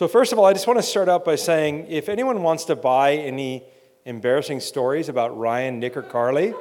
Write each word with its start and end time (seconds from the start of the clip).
So, 0.00 0.08
first 0.08 0.32
of 0.32 0.38
all, 0.38 0.46
I 0.46 0.54
just 0.54 0.66
want 0.66 0.78
to 0.78 0.82
start 0.82 1.10
out 1.10 1.26
by 1.26 1.36
saying 1.36 1.88
if 1.90 2.08
anyone 2.08 2.42
wants 2.42 2.64
to 2.64 2.74
buy 2.74 3.16
any 3.16 3.64
embarrassing 4.06 4.60
stories 4.60 5.10
about 5.10 5.36
Ryan, 5.36 5.78
Nick, 5.78 5.94
or 5.94 6.00
Carly, 6.00 6.54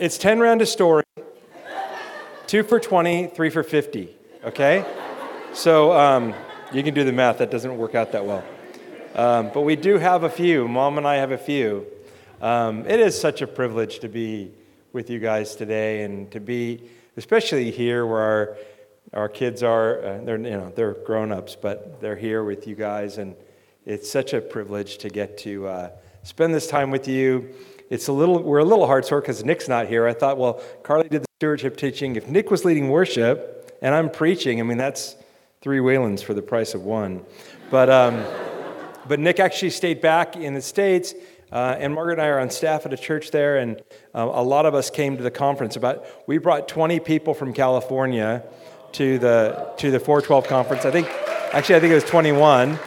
it's 0.00 0.18
10 0.18 0.40
rand 0.40 0.62
a 0.62 0.66
story, 0.66 1.04
two 2.48 2.64
for 2.64 2.80
20, 2.80 3.28
three 3.28 3.50
for 3.50 3.62
50, 3.62 4.16
okay? 4.46 4.84
So, 5.52 5.92
um, 5.92 6.34
you 6.72 6.82
can 6.82 6.92
do 6.92 7.04
the 7.04 7.12
math, 7.12 7.38
that 7.38 7.52
doesn't 7.52 7.78
work 7.78 7.94
out 7.94 8.10
that 8.10 8.26
well. 8.26 8.42
Um, 9.14 9.52
but 9.54 9.60
we 9.60 9.76
do 9.76 9.98
have 9.98 10.24
a 10.24 10.28
few. 10.28 10.66
Mom 10.66 10.98
and 10.98 11.06
I 11.06 11.18
have 11.18 11.30
a 11.30 11.38
few. 11.38 11.86
Um, 12.40 12.84
it 12.84 12.98
is 12.98 13.16
such 13.16 13.42
a 13.42 13.46
privilege 13.46 14.00
to 14.00 14.08
be 14.08 14.50
with 14.92 15.08
you 15.08 15.20
guys 15.20 15.54
today 15.54 16.02
and 16.02 16.28
to 16.32 16.40
be, 16.40 16.82
especially 17.16 17.70
here 17.70 18.04
where 18.04 18.20
our, 18.20 18.56
our 19.12 19.28
kids 19.28 19.62
are. 19.62 20.04
Uh, 20.04 20.20
they're, 20.24 20.38
you 20.38 20.50
know, 20.50 20.72
they're 20.74 20.94
grown 20.94 21.32
ups, 21.32 21.56
but 21.60 22.00
they're 22.00 22.16
here 22.16 22.44
with 22.44 22.66
you 22.66 22.74
guys. 22.74 23.18
And 23.18 23.34
it's 23.84 24.10
such 24.10 24.32
a 24.32 24.40
privilege 24.40 24.98
to 24.98 25.08
get 25.08 25.38
to 25.38 25.66
uh, 25.66 25.90
spend 26.22 26.54
this 26.54 26.66
time 26.66 26.90
with 26.90 27.06
you. 27.08 27.54
It's 27.88 28.08
a 28.08 28.12
little, 28.12 28.42
we're 28.42 28.58
a 28.58 28.64
little 28.64 28.86
hard 28.86 29.04
sore 29.04 29.20
because 29.20 29.44
Nick's 29.44 29.68
not 29.68 29.86
here. 29.86 30.06
I 30.06 30.12
thought, 30.12 30.38
well, 30.38 30.60
Carly 30.82 31.08
did 31.08 31.22
the 31.22 31.28
stewardship 31.38 31.76
teaching. 31.76 32.16
If 32.16 32.26
Nick 32.28 32.50
was 32.50 32.64
leading 32.64 32.88
worship 32.88 33.78
and 33.80 33.94
I'm 33.94 34.10
preaching, 34.10 34.58
I 34.60 34.64
mean, 34.64 34.78
that's 34.78 35.14
three 35.60 35.78
Whelans 35.78 36.22
for 36.22 36.34
the 36.34 36.42
price 36.42 36.74
of 36.74 36.82
one. 36.82 37.24
But, 37.70 37.88
um, 37.88 38.24
but 39.08 39.20
Nick 39.20 39.38
actually 39.38 39.70
stayed 39.70 40.00
back 40.00 40.36
in 40.36 40.54
the 40.54 40.62
States, 40.62 41.14
uh, 41.52 41.76
and 41.78 41.94
Margaret 41.94 42.14
and 42.14 42.22
I 42.22 42.26
are 42.26 42.40
on 42.40 42.50
staff 42.50 42.86
at 42.86 42.92
a 42.92 42.96
church 42.96 43.30
there, 43.30 43.58
and 43.58 43.80
uh, 44.14 44.28
a 44.32 44.42
lot 44.42 44.66
of 44.66 44.74
us 44.74 44.90
came 44.90 45.16
to 45.16 45.22
the 45.22 45.30
conference. 45.30 45.76
About 45.76 46.04
we 46.26 46.38
brought 46.38 46.66
20 46.66 47.00
people 47.00 47.34
from 47.34 47.52
California 47.52 48.42
to 48.96 49.18
the 49.18 49.72
to 49.76 49.90
the 49.90 50.00
412 50.00 50.46
conference. 50.46 50.86
I 50.86 50.90
think 50.90 51.06
actually 51.52 51.74
I 51.74 51.80
think 51.80 51.92
it 51.92 51.96
was 51.96 52.04
21. 52.04 52.78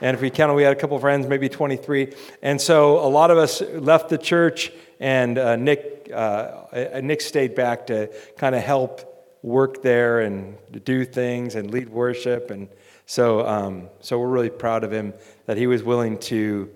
And 0.00 0.14
if 0.14 0.20
we 0.20 0.28
counted, 0.28 0.54
we 0.54 0.64
had 0.64 0.72
a 0.72 0.80
couple 0.80 0.98
friends, 0.98 1.28
maybe 1.28 1.48
23. 1.48 2.12
And 2.42 2.60
so 2.60 2.98
a 2.98 3.08
lot 3.08 3.30
of 3.30 3.38
us 3.38 3.60
left 3.60 4.08
the 4.08 4.18
church, 4.18 4.70
and 5.00 5.38
uh, 5.38 5.56
Nick, 5.56 6.10
uh, 6.12 7.00
Nick 7.00 7.20
stayed 7.22 7.54
back 7.54 7.86
to 7.86 8.10
kind 8.36 8.54
of 8.54 8.62
help 8.62 9.38
work 9.42 9.82
there 9.82 10.20
and 10.20 10.58
do 10.84 11.04
things 11.04 11.54
and 11.54 11.70
lead 11.70 11.88
worship. 11.88 12.50
And 12.50 12.68
so, 13.06 13.46
um, 13.46 13.88
so 14.00 14.18
we're 14.18 14.28
really 14.28 14.50
proud 14.50 14.84
of 14.84 14.92
him 14.92 15.14
that 15.46 15.56
he 15.56 15.66
was 15.66 15.82
willing 15.82 16.18
to 16.18 16.68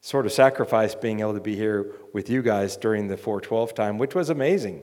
sort 0.00 0.26
of 0.26 0.32
sacrifice 0.32 0.94
being 0.94 1.20
able 1.20 1.34
to 1.34 1.40
be 1.40 1.54
here 1.54 1.92
with 2.12 2.28
you 2.28 2.42
guys 2.42 2.76
during 2.76 3.06
the 3.06 3.16
412 3.16 3.72
time, 3.72 3.96
which 3.96 4.14
was 4.14 4.28
amazing. 4.28 4.82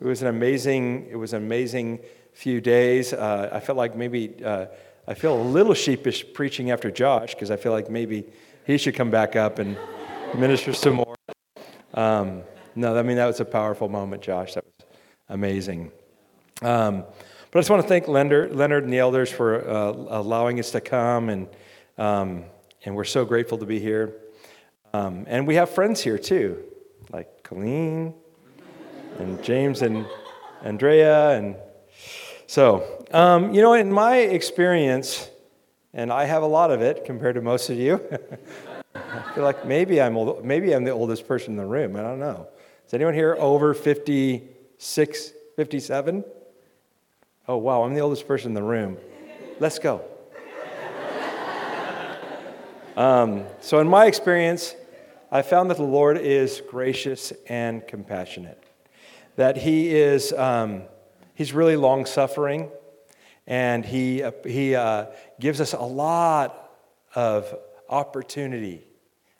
It 0.00 0.06
was 0.06 0.22
an 0.22 0.28
amazing, 0.28 1.08
it 1.10 1.16
was 1.16 1.32
an 1.32 1.42
amazing 1.42 2.00
few 2.32 2.60
days. 2.60 3.12
Uh, 3.12 3.50
I 3.52 3.60
felt 3.60 3.78
like 3.78 3.96
maybe, 3.96 4.42
uh, 4.44 4.66
I 5.06 5.14
feel 5.14 5.40
a 5.40 5.42
little 5.42 5.74
sheepish 5.74 6.32
preaching 6.32 6.70
after 6.70 6.90
Josh 6.90 7.34
because 7.34 7.50
I 7.50 7.56
feel 7.56 7.72
like 7.72 7.90
maybe 7.90 8.24
he 8.66 8.78
should 8.78 8.94
come 8.94 9.10
back 9.10 9.36
up 9.36 9.58
and 9.58 9.76
minister 10.34 10.72
some 10.72 10.94
more. 10.94 11.16
Um, 11.94 12.42
no, 12.74 12.96
I 12.96 13.02
mean, 13.02 13.16
that 13.16 13.26
was 13.26 13.40
a 13.40 13.44
powerful 13.44 13.88
moment, 13.88 14.22
Josh. 14.22 14.54
That 14.54 14.64
was 14.64 14.86
amazing. 15.28 15.92
Um, 16.62 17.04
but 17.50 17.58
I 17.58 17.60
just 17.60 17.70
want 17.70 17.82
to 17.82 17.88
thank 17.88 18.08
Leonard, 18.08 18.54
Leonard 18.54 18.84
and 18.84 18.92
the 18.92 18.98
elders 18.98 19.30
for 19.30 19.68
uh, 19.68 19.92
allowing 19.92 20.58
us 20.58 20.70
to 20.70 20.80
come, 20.80 21.28
and, 21.28 21.48
um, 21.98 22.44
and 22.84 22.96
we're 22.96 23.04
so 23.04 23.24
grateful 23.24 23.58
to 23.58 23.66
be 23.66 23.78
here. 23.78 24.14
Um, 24.94 25.24
and 25.26 25.46
we 25.46 25.54
have 25.56 25.70
friends 25.70 26.00
here 26.02 26.18
too, 26.18 26.64
like 27.10 27.42
Colleen 27.42 28.14
and 29.18 29.42
James 29.42 29.82
and 29.82 30.06
Andrea. 30.62 31.30
And 31.30 31.56
so, 32.52 33.06
um, 33.12 33.54
you 33.54 33.62
know, 33.62 33.72
in 33.72 33.90
my 33.90 34.16
experience, 34.18 35.30
and 35.94 36.12
I 36.12 36.26
have 36.26 36.42
a 36.42 36.46
lot 36.46 36.70
of 36.70 36.82
it 36.82 37.06
compared 37.06 37.36
to 37.36 37.40
most 37.40 37.70
of 37.70 37.78
you, 37.78 37.98
I 38.94 39.32
feel 39.34 39.42
like 39.42 39.64
maybe 39.64 40.02
I'm, 40.02 40.18
old, 40.18 40.44
maybe 40.44 40.74
I'm 40.74 40.84
the 40.84 40.90
oldest 40.90 41.26
person 41.26 41.52
in 41.52 41.56
the 41.56 41.64
room. 41.64 41.96
I 41.96 42.02
don't 42.02 42.18
know. 42.18 42.46
Is 42.86 42.92
anyone 42.92 43.14
here 43.14 43.38
over 43.38 43.72
56, 43.72 45.32
57? 45.56 46.24
Oh, 47.48 47.56
wow, 47.56 47.84
I'm 47.84 47.94
the 47.94 48.00
oldest 48.00 48.28
person 48.28 48.48
in 48.48 48.54
the 48.54 48.62
room. 48.62 48.98
Let's 49.58 49.78
go. 49.78 50.02
Um, 52.98 53.44
so, 53.62 53.78
in 53.78 53.88
my 53.88 54.04
experience, 54.04 54.76
I 55.30 55.40
found 55.40 55.70
that 55.70 55.78
the 55.78 55.84
Lord 55.84 56.18
is 56.18 56.60
gracious 56.68 57.32
and 57.48 57.88
compassionate, 57.88 58.62
that 59.36 59.56
He 59.56 59.94
is 59.94 60.34
um, 60.34 60.82
He's 61.34 61.52
really 61.52 61.76
long 61.76 62.06
suffering, 62.06 62.70
and 63.46 63.84
He, 63.84 64.24
he 64.44 64.74
uh, 64.74 65.06
gives 65.40 65.60
us 65.60 65.72
a 65.72 65.80
lot 65.80 66.70
of 67.14 67.54
opportunity 67.88 68.86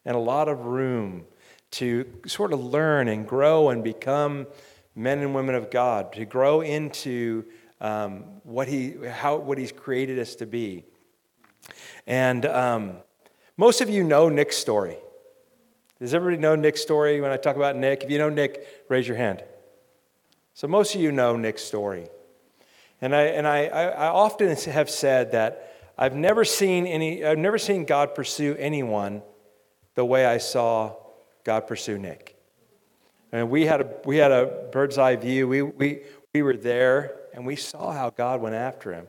and 0.04 0.16
a 0.16 0.20
lot 0.20 0.48
of 0.48 0.66
room 0.66 1.24
to 1.72 2.06
sort 2.26 2.52
of 2.52 2.62
learn 2.62 3.08
and 3.08 3.26
grow 3.26 3.70
and 3.70 3.82
become 3.82 4.46
men 4.94 5.20
and 5.20 5.34
women 5.34 5.54
of 5.54 5.70
God, 5.70 6.12
to 6.12 6.24
grow 6.24 6.60
into 6.60 7.44
um, 7.80 8.24
what, 8.44 8.68
he, 8.68 8.94
how, 9.08 9.36
what 9.36 9.58
he's 9.58 9.72
created 9.72 10.18
us 10.18 10.34
to 10.36 10.46
be. 10.46 10.84
And 12.06 12.44
um, 12.46 12.96
most 13.56 13.80
of 13.80 13.88
you 13.88 14.04
know 14.04 14.28
Nick's 14.28 14.56
story. 14.56 14.96
Does 15.98 16.14
everybody 16.14 16.40
know 16.40 16.56
Nick's 16.56 16.82
story 16.82 17.20
when 17.20 17.30
I 17.30 17.36
talk 17.36 17.56
about 17.56 17.76
Nick? 17.76 18.02
If 18.02 18.10
you 18.10 18.18
know 18.18 18.28
Nick, 18.28 18.84
raise 18.88 19.06
your 19.06 19.16
hand. 19.16 19.42
So 20.54 20.68
most 20.68 20.94
of 20.94 21.00
you 21.00 21.12
know 21.12 21.36
Nick's 21.36 21.62
story. 21.62 22.08
And 23.00 23.14
I, 23.16 23.22
and 23.22 23.46
I, 23.46 23.66
I 23.66 24.08
often 24.08 24.54
have 24.56 24.90
said 24.90 25.32
that 25.32 25.68
I've 25.98 26.14
never 26.14 26.44
seen 26.44 26.86
any, 26.86 27.24
I've 27.24 27.38
never 27.38 27.58
seen 27.58 27.84
God 27.84 28.14
pursue 28.14 28.56
anyone 28.58 29.22
the 29.94 30.04
way 30.04 30.24
I 30.24 30.38
saw 30.38 30.96
God 31.44 31.66
pursue 31.66 31.98
Nick. 31.98 32.36
And 33.30 33.50
we 33.50 33.66
had 33.66 33.80
a, 33.80 33.90
we 34.04 34.18
had 34.18 34.30
a 34.30 34.68
bird's 34.72 34.98
eye 34.98 35.16
view. 35.16 35.48
We, 35.48 35.62
we, 35.62 36.02
we 36.34 36.42
were 36.42 36.56
there 36.56 37.18
and 37.34 37.46
we 37.46 37.56
saw 37.56 37.92
how 37.92 38.10
God 38.10 38.40
went 38.40 38.54
after 38.54 38.92
him. 38.92 39.08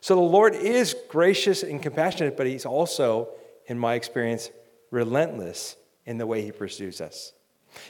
So 0.00 0.14
the 0.14 0.20
Lord 0.20 0.54
is 0.54 0.96
gracious 1.08 1.62
and 1.62 1.82
compassionate, 1.82 2.36
but 2.36 2.46
he's 2.46 2.66
also, 2.66 3.28
in 3.66 3.78
my 3.78 3.94
experience, 3.94 4.50
relentless 4.90 5.76
in 6.04 6.18
the 6.18 6.26
way 6.26 6.42
he 6.42 6.52
pursues 6.52 7.00
us. 7.00 7.32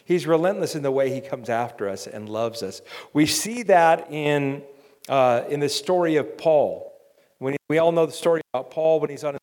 He's 0.05 0.27
relentless 0.27 0.75
in 0.75 0.83
the 0.83 0.91
way 0.91 1.11
he 1.11 1.21
comes 1.21 1.49
after 1.49 1.89
us 1.89 2.07
and 2.07 2.29
loves 2.29 2.63
us. 2.63 2.83
We 3.13 3.27
see 3.27 3.63
that 3.65 4.11
in, 4.11 4.63
uh, 5.09 5.45
in 5.49 5.61
the 5.61 5.69
story 5.69 6.17
of 6.17 6.39
Paul. 6.39 6.93
When 7.39 7.55
he, 7.55 7.59
we 7.69 7.79
all 7.79 7.93
know 7.93 8.07
the 8.07 8.13
story 8.13 8.41
about 8.53 8.71
Paul 8.71 9.01
when 9.01 9.11
he's 9.11 9.25
on 9.25 9.37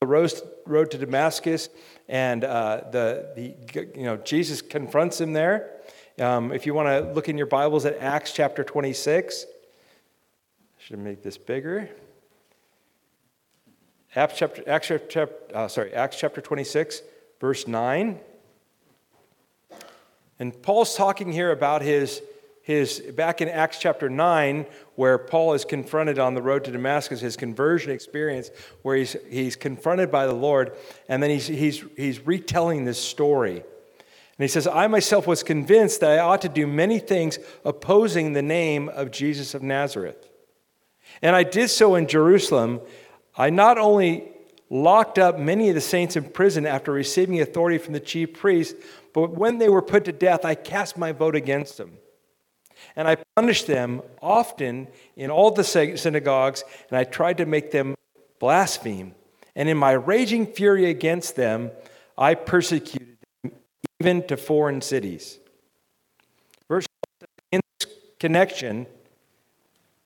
the 0.00 0.06
road, 0.06 0.32
road 0.66 0.90
to 0.92 0.98
Damascus, 0.98 1.68
and 2.08 2.44
uh, 2.44 2.82
the, 2.90 3.32
the, 3.36 3.88
you 3.96 4.04
know, 4.04 4.16
Jesus 4.18 4.62
confronts 4.62 5.20
him 5.20 5.32
there. 5.32 5.70
Um, 6.18 6.52
if 6.52 6.66
you 6.66 6.74
want 6.74 6.88
to 6.88 7.12
look 7.12 7.28
in 7.28 7.38
your 7.38 7.46
Bibles 7.46 7.86
at 7.86 7.96
Acts 7.98 8.32
chapter 8.32 8.62
26, 8.62 9.46
should 10.78 10.98
make 10.98 11.22
this 11.22 11.38
bigger. 11.38 11.88
Acts 14.14 14.34
chapter, 14.36 14.62
Acts 14.66 14.88
chapter, 14.88 15.28
uh, 15.54 15.68
sorry, 15.68 15.94
Acts 15.94 16.18
chapter 16.18 16.40
26, 16.40 17.02
verse 17.40 17.66
9. 17.66 18.18
And 20.42 20.60
Paul's 20.60 20.96
talking 20.96 21.30
here 21.30 21.52
about 21.52 21.82
his, 21.82 22.20
his, 22.62 22.98
back 22.98 23.40
in 23.40 23.48
Acts 23.48 23.78
chapter 23.78 24.10
9, 24.10 24.66
where 24.96 25.16
Paul 25.16 25.54
is 25.54 25.64
confronted 25.64 26.18
on 26.18 26.34
the 26.34 26.42
road 26.42 26.64
to 26.64 26.72
Damascus, 26.72 27.20
his 27.20 27.36
conversion 27.36 27.92
experience, 27.92 28.50
where 28.82 28.96
he's, 28.96 29.14
he's 29.30 29.54
confronted 29.54 30.10
by 30.10 30.26
the 30.26 30.32
Lord, 30.32 30.76
and 31.08 31.22
then 31.22 31.30
he's, 31.30 31.46
he's, 31.46 31.84
he's 31.96 32.26
retelling 32.26 32.84
this 32.84 32.98
story. 32.98 33.58
And 33.58 33.64
he 34.38 34.48
says, 34.48 34.66
I 34.66 34.88
myself 34.88 35.28
was 35.28 35.44
convinced 35.44 36.00
that 36.00 36.10
I 36.10 36.18
ought 36.18 36.42
to 36.42 36.48
do 36.48 36.66
many 36.66 36.98
things 36.98 37.38
opposing 37.64 38.32
the 38.32 38.42
name 38.42 38.88
of 38.88 39.12
Jesus 39.12 39.54
of 39.54 39.62
Nazareth. 39.62 40.28
And 41.22 41.36
I 41.36 41.44
did 41.44 41.68
so 41.68 41.94
in 41.94 42.08
Jerusalem. 42.08 42.80
I 43.36 43.50
not 43.50 43.78
only 43.78 44.24
locked 44.72 45.18
up 45.18 45.38
many 45.38 45.68
of 45.68 45.76
the 45.76 45.80
saints 45.80 46.16
in 46.16 46.24
prison 46.24 46.66
after 46.66 46.90
receiving 46.90 47.40
authority 47.40 47.76
from 47.78 47.92
the 47.92 48.00
chief 48.00 48.32
priests, 48.32 48.74
but 49.12 49.32
when 49.32 49.58
they 49.58 49.68
were 49.68 49.82
put 49.82 50.04
to 50.06 50.12
death, 50.12 50.44
I 50.44 50.54
cast 50.54 50.96
my 50.96 51.12
vote 51.12 51.36
against 51.36 51.76
them. 51.76 51.98
And 52.96 53.06
I 53.06 53.16
punished 53.36 53.66
them 53.66 54.02
often 54.20 54.88
in 55.16 55.30
all 55.30 55.50
the 55.50 55.64
synagogues, 55.64 56.64
and 56.88 56.98
I 56.98 57.04
tried 57.04 57.38
to 57.38 57.46
make 57.46 57.70
them 57.70 57.94
blaspheme. 58.38 59.14
And 59.54 59.68
in 59.68 59.76
my 59.76 59.92
raging 59.92 60.46
fury 60.46 60.86
against 60.90 61.36
them, 61.36 61.70
I 62.16 62.34
persecuted 62.34 63.18
them 63.42 63.52
even 64.00 64.26
to 64.26 64.36
foreign 64.36 64.80
cities. 64.80 65.38
Verse 66.68 66.86
in 67.50 67.60
this 67.78 67.88
connection, 68.18 68.86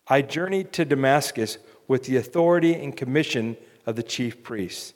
I 0.08 0.22
journeyed 0.22 0.72
to 0.74 0.84
Damascus 0.84 1.58
with 1.88 2.04
the 2.04 2.16
authority 2.16 2.74
and 2.74 2.96
commission 2.96 3.56
of 3.86 3.96
the 3.96 4.02
chief 4.02 4.42
priests. 4.42 4.94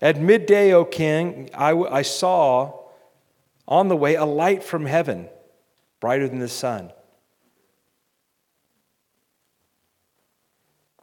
At 0.00 0.20
midday, 0.20 0.72
O 0.72 0.84
king, 0.84 1.48
I, 1.54 1.70
I 1.72 2.02
saw 2.02 2.83
on 3.66 3.88
the 3.88 3.96
way 3.96 4.14
a 4.14 4.24
light 4.24 4.62
from 4.62 4.86
heaven, 4.86 5.28
brighter 6.00 6.28
than 6.28 6.38
the 6.38 6.48
sun. 6.48 6.92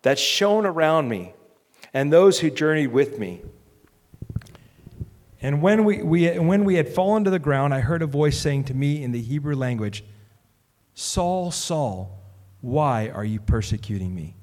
that 0.01 0.17
shone 0.17 0.65
around 0.65 1.09
me 1.09 1.33
and 1.93 2.11
those 2.11 2.39
who 2.39 2.49
journeyed 2.49 2.91
with 2.91 3.19
me. 3.19 3.41
And 5.41 5.61
when 5.61 5.85
we, 5.85 6.03
we, 6.03 6.37
when 6.37 6.65
we 6.65 6.75
had 6.75 6.87
fallen 6.87 7.23
to 7.23 7.29
the 7.29 7.39
ground, 7.39 7.73
I 7.73 7.79
heard 7.79 8.01
a 8.01 8.07
voice 8.07 8.39
saying 8.39 8.65
to 8.65 8.73
me 8.73 9.03
in 9.03 9.11
the 9.11 9.21
Hebrew 9.21 9.55
language, 9.55 10.03
Saul, 10.93 11.51
Saul, 11.51 12.19
why 12.61 13.09
are 13.09 13.25
you 13.25 13.39
persecuting 13.39 14.13
me? 14.13 14.35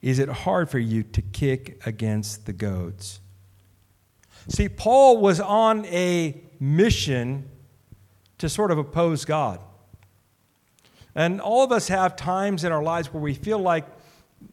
Is 0.00 0.20
it 0.20 0.28
hard 0.28 0.70
for 0.70 0.78
you 0.78 1.02
to 1.02 1.22
kick 1.22 1.82
against 1.84 2.46
the 2.46 2.52
goads? 2.52 3.20
See, 4.46 4.68
Paul 4.68 5.18
was 5.18 5.40
on 5.40 5.84
a 5.86 6.40
mission 6.60 7.48
to 8.38 8.48
sort 8.48 8.70
of 8.70 8.78
oppose 8.78 9.24
God. 9.24 9.60
And 11.14 11.40
all 11.40 11.64
of 11.64 11.72
us 11.72 11.88
have 11.88 12.16
times 12.16 12.64
in 12.64 12.72
our 12.72 12.82
lives 12.82 13.12
where 13.12 13.22
we 13.22 13.34
feel 13.34 13.58
like, 13.58 13.84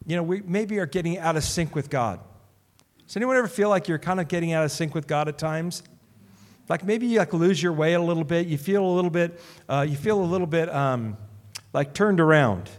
you 0.08 0.16
know, 0.16 0.24
we 0.24 0.42
maybe 0.42 0.80
are 0.80 0.88
getting 0.88 1.18
out 1.20 1.36
of 1.36 1.44
sync 1.44 1.76
with 1.76 1.90
God. 1.90 2.20
Does 3.06 3.16
anyone 3.16 3.38
ever 3.38 3.48
feel 3.48 3.70
like 3.70 3.88
you're 3.88 4.00
kind 4.00 4.20
of 4.20 4.28
getting 4.28 4.52
out 4.52 4.66
of 4.66 4.72
sync 4.72 4.96
with 4.96 5.06
God 5.06 5.28
at 5.28 5.38
times? 5.38 5.84
Like 6.68 6.84
maybe 6.84 7.06
you 7.06 7.20
like 7.20 7.34
lose 7.34 7.62
your 7.62 7.74
way 7.74 7.94
a 7.94 8.02
little 8.02 8.24
bit. 8.24 8.48
You 8.48 8.58
feel 8.58 8.84
a 8.84 8.94
little 8.96 9.12
bit, 9.12 9.40
uh, 9.70 9.86
you 9.88 9.96
feel 9.96 10.20
a 10.20 10.26
little 10.26 10.48
bit 10.48 10.74
um, 10.74 11.18
like 11.72 11.94
turned 11.94 12.20
around. 12.20 12.70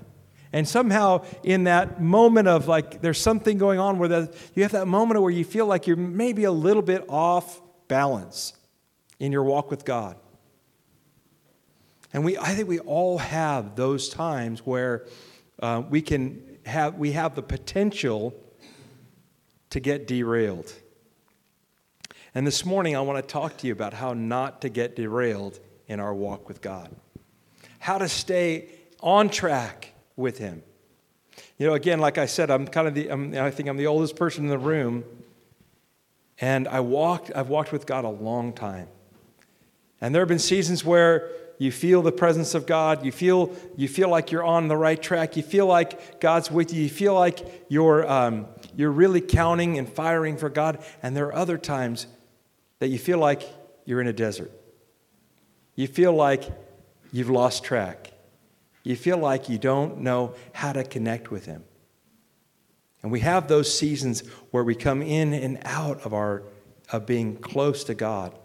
And 0.53 0.67
somehow, 0.67 1.25
in 1.43 1.65
that 1.65 2.01
moment 2.01 2.49
of 2.49 2.67
like, 2.67 3.03
there's 3.03 3.21
something 3.21 3.59
going 3.59 3.79
on 3.79 3.99
where 3.99 4.09
the, 4.09 4.35
you 4.55 4.63
have 4.63 4.73
that 4.73 4.87
moment 4.87 5.21
where 5.21 5.31
you 5.31 5.45
feel 5.45 5.67
like 5.67 5.87
you're 5.87 5.97
maybe 5.97 6.45
a 6.45 6.51
little 6.51 6.83
bit 6.83 7.05
off 7.09 7.61
balance 7.89 8.56
in 9.19 9.33
your 9.33 9.43
walk 9.43 9.71
with 9.71 9.85
God. 9.85 10.17
And 12.13 12.25
we, 12.25 12.39
I 12.39 12.55
think 12.55 12.69
we 12.69 12.79
all 12.81 13.19
have 13.19 13.77
those 13.77 14.09
times 14.09 14.61
where 14.61 15.07
uh, 15.61 15.83
we 15.89 16.03
can 16.03 16.59
have, 16.65 16.95
we 16.95 17.13
have 17.13 17.35
the 17.35 17.43
potential 17.43 18.35
to 19.71 19.81
get 19.81 20.07
derailed. 20.07 20.73
And 22.35 22.47
this 22.47 22.65
morning, 22.65 22.97
I 22.97 23.01
want 23.01 23.27
to 23.27 23.33
talk 23.33 23.57
to 23.59 23.67
you 23.67 23.73
about 23.73 23.95
how 23.95 24.13
not 24.13 24.61
to 24.63 24.69
get 24.69 24.97
derailed 24.97 25.59
in 25.89 26.01
our 26.01 26.15
walk 26.15 26.49
with 26.49 26.61
God, 26.61 26.95
how 27.79 27.99
to 27.99 28.09
stay 28.09 28.69
on 29.01 29.29
track 29.29 29.93
with 30.17 30.39
Him. 30.39 30.63
You 31.59 31.67
know, 31.67 31.75
again, 31.75 32.01
like 32.01 32.19
I 32.19 32.27
said, 32.27 32.51
I'm 32.51 32.67
kind 32.67 32.89
of 32.89 32.95
the, 32.95 33.11
I'm, 33.11 33.35
I 33.35 33.51
think 33.51 33.69
I'm 33.69 33.77
the 33.77 33.87
oldest 33.87 34.17
person 34.17 34.45
in 34.45 34.51
the 34.51 34.59
room. 34.59 35.05
And 36.39 36.69
I 36.69 36.81
walked, 36.81 37.31
I've 37.35 37.49
walked 37.49 37.73
with 37.73 37.87
God 37.87 38.05
a 38.05 38.11
long 38.11 38.53
time. 38.53 38.89
And 40.01 40.15
there 40.15 40.23
have 40.23 40.29
been 40.29 40.39
seasons 40.39 40.85
where 40.85 41.31
you 41.59 41.73
feel 41.73 42.03
the 42.03 42.13
presence 42.13 42.55
of 42.55 42.67
God, 42.67 43.05
you 43.05 43.13
feel, 43.13 43.55
you 43.77 43.89
feel 43.89 44.11
like 44.11 44.31
you're 44.31 44.45
on 44.45 44.69
the 44.69 44.77
right 44.77 45.01
track, 45.01 45.37
you 45.37 45.43
feel 45.43 45.67
like 45.67 46.21
God's 46.21 46.51
with 46.51 46.73
you, 46.73 46.83
you 46.83 46.89
feel 46.91 47.15
like 47.15 47.65
you're, 47.69 48.11
um, 48.11 48.47
you're 48.77 48.91
really 48.91 49.23
counting 49.23 49.79
and 49.79 49.89
firing 49.89 50.37
for 50.37 50.51
God. 50.51 50.85
And 51.03 51.17
there 51.17 51.27
are 51.27 51.35
other 51.35 51.57
times 51.57 52.07
that 52.79 52.89
you 52.89 52.99
feel 52.99 53.19
like 53.19 53.43
you're 53.87 54.01
in 54.01 54.07
a 54.07 54.13
desert. 54.13 54.51
You 55.75 55.87
feel 55.87 56.13
like 56.13 56.45
you've 57.13 57.31
lost 57.31 57.65
track. 57.65 58.13
You 58.83 58.97
feel 58.97 59.19
like 59.19 59.49
you 59.49 59.59
don't 59.59 60.01
know 60.01 60.35
how 60.53 60.73
to 60.73 60.85
connect 60.85 61.31
with 61.31 61.47
Him. 61.47 61.65
And 63.03 63.11
we 63.11 63.21
have 63.21 63.49
those 63.49 63.77
seasons 63.77 64.21
where 64.51 64.65
we 64.65 64.75
come 64.75 65.01
in 65.03 65.33
and 65.33 65.59
out 65.65 66.03
of 66.03 66.13
our 66.13 66.43
of 66.93 67.07
being 67.07 67.37
close 67.37 67.85
to 67.85 67.95
God. 67.95 68.39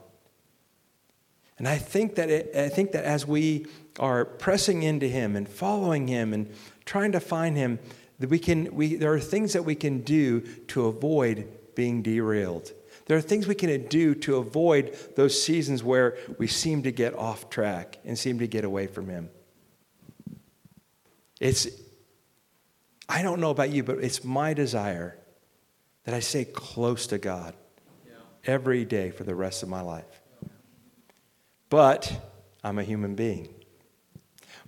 And 1.62 1.68
I 1.68 1.78
think 1.78 2.16
that 2.16 2.32
it, 2.32 2.56
I 2.56 2.70
think 2.70 2.92
that 2.94 3.04
as 3.04 3.28
we 3.28 3.68
are 4.00 4.26
pressing 4.26 4.82
into 4.82 5.08
Him 5.08 5.36
and 5.36 5.48
following 5.48 6.08
Him 6.08 6.34
and 6.34 6.52
trying 6.86 7.12
to 7.12 7.20
find 7.20 7.56
Him, 7.56 7.78
that 8.18 8.32
we 8.32 8.40
can 8.40 8.74
we 8.74 8.96
there 8.96 9.14
are 9.14 9.20
things 9.20 9.54
that 9.54 9.64
we 9.64 9.76
can 9.76 10.02
do 10.02 10.42
to 10.70 10.88
avoid 10.88 11.48
being 11.76 12.02
derailed. 12.02 12.72
There 13.06 13.16
are 13.16 13.22
things 13.22 13.46
we 13.46 13.54
can 13.54 13.86
do 13.86 14.16
to 14.16 14.38
avoid 14.38 14.98
those 15.16 15.40
seasons 15.40 15.84
where 15.84 16.18
we 16.40 16.48
seem 16.48 16.82
to 16.82 16.92
get 16.92 17.14
off 17.14 17.48
track 17.52 18.00
and 18.06 18.18
seem 18.18 18.40
to 18.40 18.48
get 18.48 18.66
away 18.66 18.88
from 18.88 19.08
Him. 19.08 19.30
It's, 21.40 21.68
I 23.08 23.22
don't 23.22 23.40
know 23.40 23.52
about 23.52 23.70
you, 23.70 23.84
but 23.84 24.00
it's 24.00 24.24
my 24.24 24.56
desire 24.56 25.16
that 26.06 26.16
I 26.16 26.22
stay 26.22 26.44
close 26.44 27.06
to 27.06 27.20
God 27.20 27.54
yeah. 28.08 28.14
every 28.46 28.84
day 28.84 29.12
for 29.12 29.26
the 29.26 29.36
rest 29.36 29.62
of 29.62 29.70
my 29.70 29.82
life. 29.82 30.21
But 31.72 32.12
I'm 32.66 32.78
a 32.78 32.84
human 32.84 33.16
being. 33.16 33.48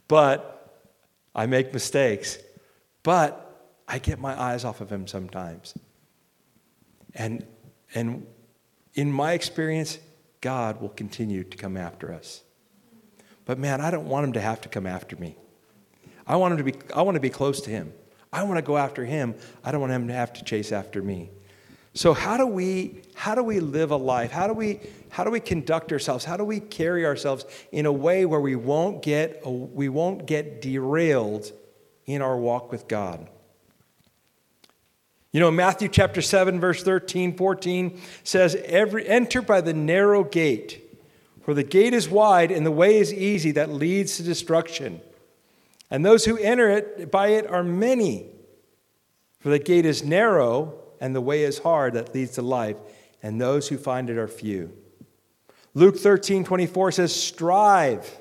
But 0.07 0.89
I 1.35 1.45
make 1.45 1.73
mistakes. 1.73 2.38
But 3.03 3.75
I 3.89 4.00
get 4.00 4.19
my 4.19 4.39
eyes 4.41 4.63
off 4.63 4.79
of 4.79 4.89
Him 4.89 5.05
sometimes. 5.05 5.73
And, 7.13 7.45
and 7.94 8.25
in 8.94 9.11
my 9.11 9.33
experience, 9.33 10.00
God 10.39 10.79
will 10.79 10.89
continue 10.89 11.44
to 11.44 11.57
come 11.57 11.75
after 11.75 12.13
us. 12.13 12.41
But 13.44 13.59
man, 13.59 13.81
I 13.81 13.91
don't 13.91 14.07
want 14.07 14.27
Him 14.27 14.33
to 14.33 14.41
have 14.41 14.61
to 14.61 14.69
come 14.69 14.88
after 14.88 15.17
me. 15.17 15.35
I 16.25 16.38
want, 16.38 16.53
him 16.53 16.57
to 16.59 16.63
be, 16.63 16.79
I 16.95 17.01
want 17.01 17.15
to 17.15 17.21
be 17.21 17.29
close 17.29 17.59
to 17.61 17.69
him. 17.69 17.91
I 18.31 18.44
want 18.44 18.56
to 18.57 18.61
go 18.61 18.77
after 18.77 19.03
him. 19.03 19.35
I 19.61 19.73
don't 19.73 19.81
want 19.81 19.91
him 19.91 20.07
to 20.07 20.13
have 20.13 20.31
to 20.33 20.44
chase 20.45 20.71
after 20.71 21.01
me. 21.01 21.31
So 21.94 22.13
how 22.13 22.38
do 22.38 22.48
we 22.48 23.01
how 23.13 23.36
do 23.36 23.44
we 23.44 23.60
live 23.60 23.92
a 23.92 23.95
life? 23.95 24.31
How 24.31 24.48
do 24.48 24.54
we 24.54 24.80
how 25.10 25.24
do 25.24 25.30
we 25.30 25.40
conduct 25.40 25.92
ourselves? 25.92 26.25
How 26.25 26.38
do 26.38 26.44
we 26.44 26.60
carry 26.60 27.06
ourselves 27.06 27.45
in 27.72 27.86
a 27.86 27.92
way 27.92 28.25
where 28.25 28.40
we 28.40 28.56
won't 28.56 29.04
get 29.04 29.42
we 29.45 29.90
won't 29.90 30.25
get 30.25 30.62
derailed 30.62 31.51
in 32.06 32.22
our 32.22 32.38
walk 32.38 32.72
with 32.72 32.88
God? 32.88 33.30
You 35.31 35.40
know, 35.40 35.51
Matthew 35.51 35.88
chapter 35.88 36.22
7 36.22 36.60
verse 36.60 36.84
13, 36.84 37.36
14 37.36 38.00
says, 38.24 38.56
Every, 38.66 39.07
"Enter 39.07 39.42
by 39.42 39.62
the 39.62 39.74
narrow 39.74 40.24
gate, 40.24 40.80
for 41.44 41.56
the 41.56 41.63
gate 41.63 41.94
is 41.94 42.07
wide 42.07 42.51
and 42.51 42.66
the 42.66 42.72
way 42.72 42.98
is 42.98 43.12
easy 43.13 43.51
that 43.51 43.72
leads 43.72 44.18
to 44.18 44.24
destruction." 44.24 45.01
And 45.92 46.04
those 46.04 46.25
who 46.25 46.38
enter 46.38 46.69
it 46.69 47.12
by 47.12 47.30
it 47.30 47.45
are 47.48 47.63
many. 47.63 48.28
For 49.40 49.50
the 49.50 49.60
gate 49.60 49.86
is 49.86 50.04
narrow 50.04 50.82
and 51.03 51.13
the 51.13 51.19
way 51.19 51.44
is 51.44 51.59
hard 51.59 51.95
that 51.95 52.15
leads 52.15 52.31
to 52.31 52.41
life, 52.41 52.77
and 53.21 53.39
those 53.39 53.67
who 53.67 53.77
find 53.77 54.09
it 54.09 54.17
are 54.17 54.27
few. 54.27 54.71
Luke 55.73 55.97
13, 55.97 56.45
24 56.45 56.94
says, 56.94 57.13
Strive 57.13 58.19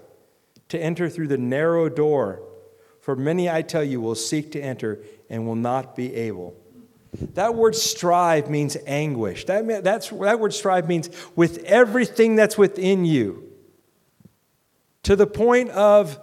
to 0.69 0.83
enter 0.83 1.09
through 1.09 1.29
the 1.29 1.39
narrow 1.39 1.89
door, 1.89 2.43
for 3.01 3.15
many, 3.15 3.49
I 3.49 3.63
tell 3.63 3.85
you, 3.85 4.01
will 4.01 4.17
seek 4.17 4.51
to 4.53 4.61
enter 4.61 4.99
and 5.31 5.47
will 5.47 5.55
not 5.55 5.95
be 5.95 6.13
able. 6.13 6.57
That 7.35 7.55
word 7.55 7.77
strive 7.77 8.51
means 8.51 8.77
anguish. 8.85 9.45
That, 9.45 9.85
that 9.85 10.13
word 10.13 10.53
strive 10.53 10.89
means 10.89 11.09
with 11.37 11.59
everything 11.63 12.35
that's 12.35 12.59
within 12.59 13.05
you, 13.05 13.49
to 15.05 15.15
the 15.15 15.29
point 15.29 15.71
of 15.71 16.19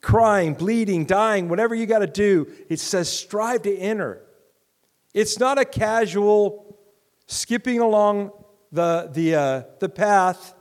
crying, 0.00 0.54
bleeding, 0.54 1.06
dying, 1.06 1.48
whatever 1.48 1.74
you 1.74 1.86
got 1.86 2.00
to 2.00 2.06
do, 2.06 2.46
it 2.68 2.78
says 2.78 3.10
strive 3.10 3.62
to 3.62 3.76
enter. 3.76 4.23
It's 5.14 5.38
not 5.38 5.58
a 5.58 5.64
casual 5.64 6.76
skipping 7.26 7.78
along 7.78 8.32
the, 8.72 9.08
the, 9.12 9.34
uh, 9.34 9.62
the 9.78 9.88
path 9.88 10.54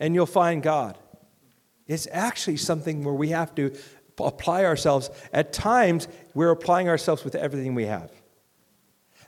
and 0.00 0.14
you'll 0.14 0.26
find 0.26 0.62
God. 0.62 0.98
It's 1.86 2.08
actually 2.10 2.56
something 2.56 3.04
where 3.04 3.14
we 3.14 3.28
have 3.28 3.54
to 3.54 3.72
apply 4.18 4.64
ourselves. 4.64 5.08
At 5.32 5.52
times, 5.52 6.08
we're 6.34 6.50
applying 6.50 6.88
ourselves 6.88 7.24
with 7.24 7.34
everything 7.34 7.74
we 7.74 7.86
have. 7.86 8.10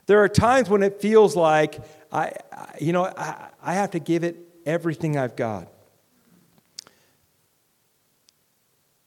There 0.07 0.23
are 0.23 0.29
times 0.29 0.69
when 0.69 0.83
it 0.83 1.01
feels 1.01 1.37
like, 1.37 1.81
I, 2.11 2.33
you 2.81 2.93
know, 2.93 3.05
I, 3.05 3.51
I 3.63 3.75
have 3.75 3.93
to 3.93 3.99
give 4.01 4.25
it 4.25 4.37
everything 4.67 5.17
I've 5.17 5.37
got. 5.37 5.71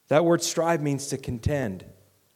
That 0.08 0.24
word 0.24 0.44
strive 0.44 0.82
means 0.82 1.08
to 1.08 1.18
contend, 1.18 1.86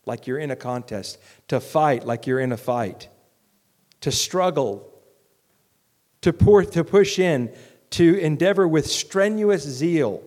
like 0.05 0.27
you're 0.27 0.39
in 0.39 0.51
a 0.51 0.55
contest, 0.55 1.17
to 1.47 1.59
fight, 1.59 2.05
like 2.05 2.27
you're 2.27 2.39
in 2.39 2.51
a 2.51 2.57
fight, 2.57 3.09
to 4.01 4.11
struggle, 4.11 4.91
to, 6.21 6.31
pour, 6.33 6.63
to 6.63 6.83
push 6.83 7.19
in, 7.19 7.53
to 7.91 8.17
endeavor 8.19 8.67
with 8.67 8.87
strenuous 8.87 9.63
zeal, 9.63 10.23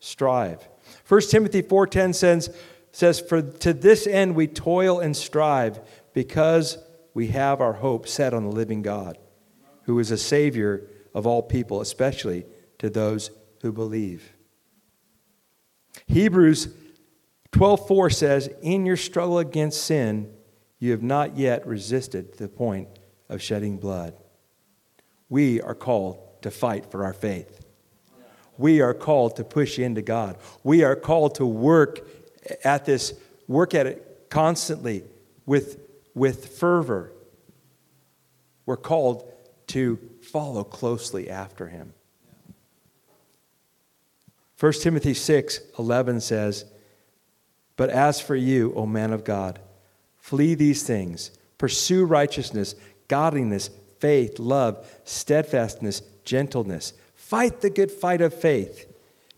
strive. 0.00 0.68
1 1.08 1.20
Timothy 1.22 1.62
4:10 1.62 2.14
says, 2.14 2.56
says, 2.92 3.20
For 3.20 3.42
to 3.42 3.72
this 3.72 4.06
end 4.06 4.34
we 4.34 4.46
toil 4.46 5.00
and 5.00 5.16
strive, 5.16 5.80
because 6.12 6.78
we 7.12 7.28
have 7.28 7.60
our 7.60 7.74
hope 7.74 8.06
set 8.08 8.34
on 8.34 8.44
the 8.44 8.50
living 8.50 8.82
God, 8.82 9.18
who 9.82 9.98
is 9.98 10.10
a 10.10 10.18
Savior 10.18 10.88
of 11.14 11.26
all 11.26 11.42
people, 11.42 11.80
especially 11.80 12.46
to 12.78 12.90
those 12.90 13.30
who 13.62 13.72
believe. 13.72 14.32
Hebrews 16.06 16.68
12:4 17.54 18.10
says, 18.10 18.48
"In 18.62 18.84
your 18.84 18.96
struggle 18.96 19.38
against 19.38 19.84
sin, 19.84 20.34
you 20.80 20.90
have 20.90 21.04
not 21.04 21.36
yet 21.36 21.64
resisted 21.64 22.32
to 22.32 22.38
the 22.42 22.48
point 22.48 22.88
of 23.28 23.40
shedding 23.40 23.76
blood." 23.76 24.14
We 25.28 25.60
are 25.60 25.76
called 25.76 26.18
to 26.42 26.50
fight 26.50 26.90
for 26.90 27.04
our 27.04 27.12
faith. 27.12 27.64
We 28.58 28.80
are 28.80 28.92
called 28.92 29.36
to 29.36 29.44
push 29.44 29.78
into 29.78 30.02
God. 30.02 30.36
We 30.64 30.82
are 30.82 30.96
called 30.96 31.36
to 31.36 31.46
work 31.46 32.04
at 32.64 32.86
this, 32.86 33.14
work 33.46 33.72
at 33.72 33.86
it 33.86 34.26
constantly 34.30 35.04
with 35.46 35.78
with 36.12 36.58
fervor. 36.58 37.12
We're 38.66 38.76
called 38.76 39.32
to 39.68 40.00
follow 40.22 40.64
closely 40.64 41.30
after 41.30 41.68
him. 41.68 41.94
1 44.56 44.82
Timothy 44.82 45.14
6 45.14 45.60
11 45.78 46.20
says, 46.20 46.64
But 47.76 47.90
as 47.90 48.20
for 48.20 48.36
you, 48.36 48.72
O 48.74 48.86
man 48.86 49.12
of 49.12 49.24
God, 49.24 49.58
flee 50.16 50.54
these 50.54 50.82
things, 50.82 51.30
pursue 51.58 52.04
righteousness, 52.04 52.74
godliness, 53.08 53.70
faith, 53.98 54.38
love, 54.38 54.86
steadfastness, 55.04 56.02
gentleness. 56.24 56.92
Fight 57.14 57.60
the 57.60 57.70
good 57.70 57.90
fight 57.90 58.20
of 58.20 58.34
faith. 58.34 58.92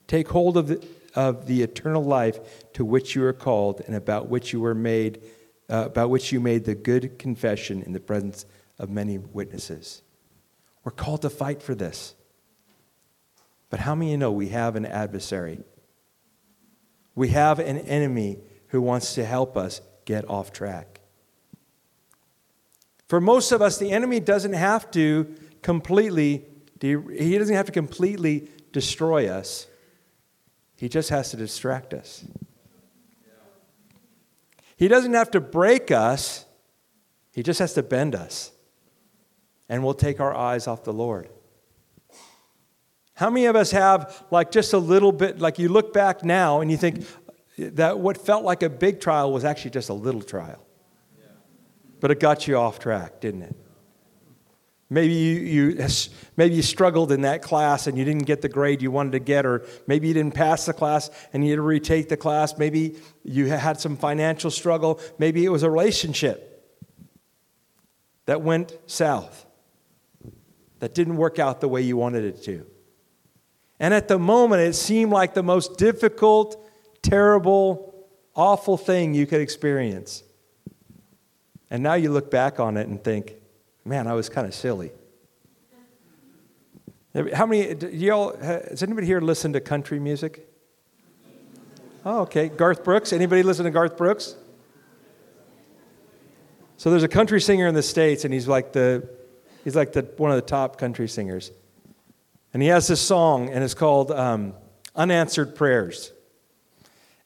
Take 0.06 0.28
hold 0.28 0.56
of 0.56 0.68
the, 0.68 0.86
of 1.14 1.46
the 1.46 1.62
eternal 1.62 2.04
life 2.04 2.72
to 2.74 2.84
which 2.84 3.14
you 3.14 3.24
are 3.24 3.32
called 3.32 3.80
and 3.86 3.94
about 3.94 4.28
which 4.28 4.52
you 4.52 4.60
were 4.60 4.74
made, 4.74 5.22
uh, 5.70 5.84
about 5.86 6.10
which 6.10 6.32
you 6.32 6.40
made 6.40 6.64
the 6.64 6.74
good 6.74 7.18
confession 7.18 7.82
in 7.82 7.92
the 7.92 8.00
presence 8.00 8.44
of 8.78 8.90
many 8.90 9.18
witnesses. 9.18 10.02
We're 10.84 10.92
called 10.92 11.22
to 11.22 11.30
fight 11.30 11.62
for 11.62 11.74
this. 11.74 12.14
But 13.70 13.80
how 13.80 13.94
many 13.94 14.16
know 14.16 14.30
we 14.30 14.50
have 14.50 14.76
an 14.76 14.86
adversary? 14.86 15.60
We 17.16 17.30
have 17.30 17.58
an 17.58 17.78
enemy 17.78 18.38
who 18.68 18.80
wants 18.80 19.14
to 19.14 19.24
help 19.24 19.56
us 19.56 19.80
get 20.04 20.28
off 20.30 20.52
track. 20.52 21.00
For 23.08 23.20
most 23.20 23.50
of 23.50 23.62
us, 23.62 23.78
the 23.78 23.90
enemy 23.90 24.20
doesn't 24.20 24.52
have 24.52 24.90
to 24.92 25.34
completely, 25.62 26.44
he 26.80 27.38
doesn't 27.38 27.54
have 27.54 27.66
to 27.66 27.72
completely 27.72 28.48
destroy 28.72 29.28
us. 29.28 29.66
He 30.76 30.88
just 30.88 31.08
has 31.08 31.30
to 31.30 31.36
distract 31.36 31.94
us. 31.94 32.24
He 34.76 34.88
doesn't 34.88 35.14
have 35.14 35.30
to 35.30 35.40
break 35.40 35.90
us, 35.90 36.44
he 37.32 37.42
just 37.42 37.60
has 37.60 37.72
to 37.74 37.82
bend 37.82 38.14
us. 38.14 38.52
And 39.68 39.82
we'll 39.82 39.94
take 39.94 40.20
our 40.20 40.34
eyes 40.34 40.66
off 40.66 40.84
the 40.84 40.92
Lord. 40.92 41.28
How 43.16 43.30
many 43.30 43.46
of 43.46 43.56
us 43.56 43.70
have, 43.70 44.24
like, 44.30 44.50
just 44.50 44.74
a 44.74 44.78
little 44.78 45.10
bit, 45.10 45.38
like, 45.38 45.58
you 45.58 45.70
look 45.70 45.94
back 45.94 46.22
now 46.22 46.60
and 46.60 46.70
you 46.70 46.76
think 46.76 47.06
that 47.56 47.98
what 47.98 48.18
felt 48.18 48.44
like 48.44 48.62
a 48.62 48.68
big 48.68 49.00
trial 49.00 49.32
was 49.32 49.42
actually 49.42 49.70
just 49.70 49.88
a 49.88 49.94
little 49.94 50.20
trial? 50.20 50.62
But 51.98 52.10
it 52.10 52.20
got 52.20 52.46
you 52.46 52.58
off 52.58 52.78
track, 52.78 53.22
didn't 53.22 53.42
it? 53.42 53.56
Maybe 54.90 55.14
you, 55.14 55.40
you, 55.40 55.86
maybe 56.36 56.54
you 56.56 56.62
struggled 56.62 57.10
in 57.10 57.22
that 57.22 57.40
class 57.40 57.86
and 57.86 57.96
you 57.96 58.04
didn't 58.04 58.26
get 58.26 58.42
the 58.42 58.50
grade 58.50 58.82
you 58.82 58.90
wanted 58.90 59.12
to 59.12 59.18
get, 59.18 59.46
or 59.46 59.64
maybe 59.86 60.08
you 60.08 60.14
didn't 60.14 60.34
pass 60.34 60.66
the 60.66 60.74
class 60.74 61.10
and 61.32 61.42
you 61.42 61.52
had 61.52 61.56
to 61.56 61.62
retake 61.62 62.10
the 62.10 62.18
class. 62.18 62.58
Maybe 62.58 62.96
you 63.24 63.46
had 63.46 63.80
some 63.80 63.96
financial 63.96 64.50
struggle. 64.50 65.00
Maybe 65.18 65.44
it 65.44 65.48
was 65.48 65.62
a 65.62 65.70
relationship 65.70 66.52
that 68.26 68.42
went 68.42 68.76
south, 68.84 69.46
that 70.80 70.94
didn't 70.94 71.16
work 71.16 71.38
out 71.38 71.62
the 71.62 71.68
way 71.68 71.80
you 71.80 71.96
wanted 71.96 72.24
it 72.24 72.42
to. 72.42 72.66
And 73.78 73.92
at 73.92 74.08
the 74.08 74.18
moment, 74.18 74.62
it 74.62 74.74
seemed 74.74 75.12
like 75.12 75.34
the 75.34 75.42
most 75.42 75.76
difficult, 75.76 76.56
terrible, 77.02 78.06
awful 78.34 78.76
thing 78.76 79.14
you 79.14 79.26
could 79.26 79.40
experience. 79.40 80.22
And 81.70 81.82
now 81.82 81.94
you 81.94 82.10
look 82.10 82.30
back 82.30 82.58
on 82.60 82.76
it 82.76 82.86
and 82.86 83.02
think, 83.02 83.34
man, 83.84 84.06
I 84.06 84.14
was 84.14 84.28
kind 84.28 84.46
of 84.46 84.54
silly. 84.54 84.92
How 87.34 87.46
many, 87.46 87.74
y'all, 87.92 88.36
has 88.36 88.82
anybody 88.82 89.06
here 89.06 89.20
listened 89.20 89.54
to 89.54 89.60
country 89.60 89.98
music? 89.98 90.48
Oh, 92.04 92.20
okay. 92.20 92.48
Garth 92.48 92.84
Brooks. 92.84 93.12
Anybody 93.12 93.42
listen 93.42 93.64
to 93.64 93.70
Garth 93.70 93.96
Brooks? 93.96 94.36
So 96.76 96.90
there's 96.90 97.02
a 97.02 97.08
country 97.08 97.40
singer 97.40 97.66
in 97.66 97.74
the 97.74 97.82
States, 97.82 98.24
and 98.24 98.34
he's 98.34 98.46
like 98.46 98.72
the, 98.72 99.08
he's 99.64 99.74
like 99.74 99.92
the, 99.92 100.02
one 100.18 100.30
of 100.30 100.36
the 100.36 100.42
top 100.42 100.78
country 100.78 101.08
singers. 101.08 101.50
And 102.56 102.62
he 102.62 102.70
has 102.70 102.88
this 102.88 103.02
song, 103.02 103.50
and 103.50 103.62
it's 103.62 103.74
called 103.74 104.10
um, 104.10 104.54
Unanswered 104.94 105.54
Prayers. 105.54 106.10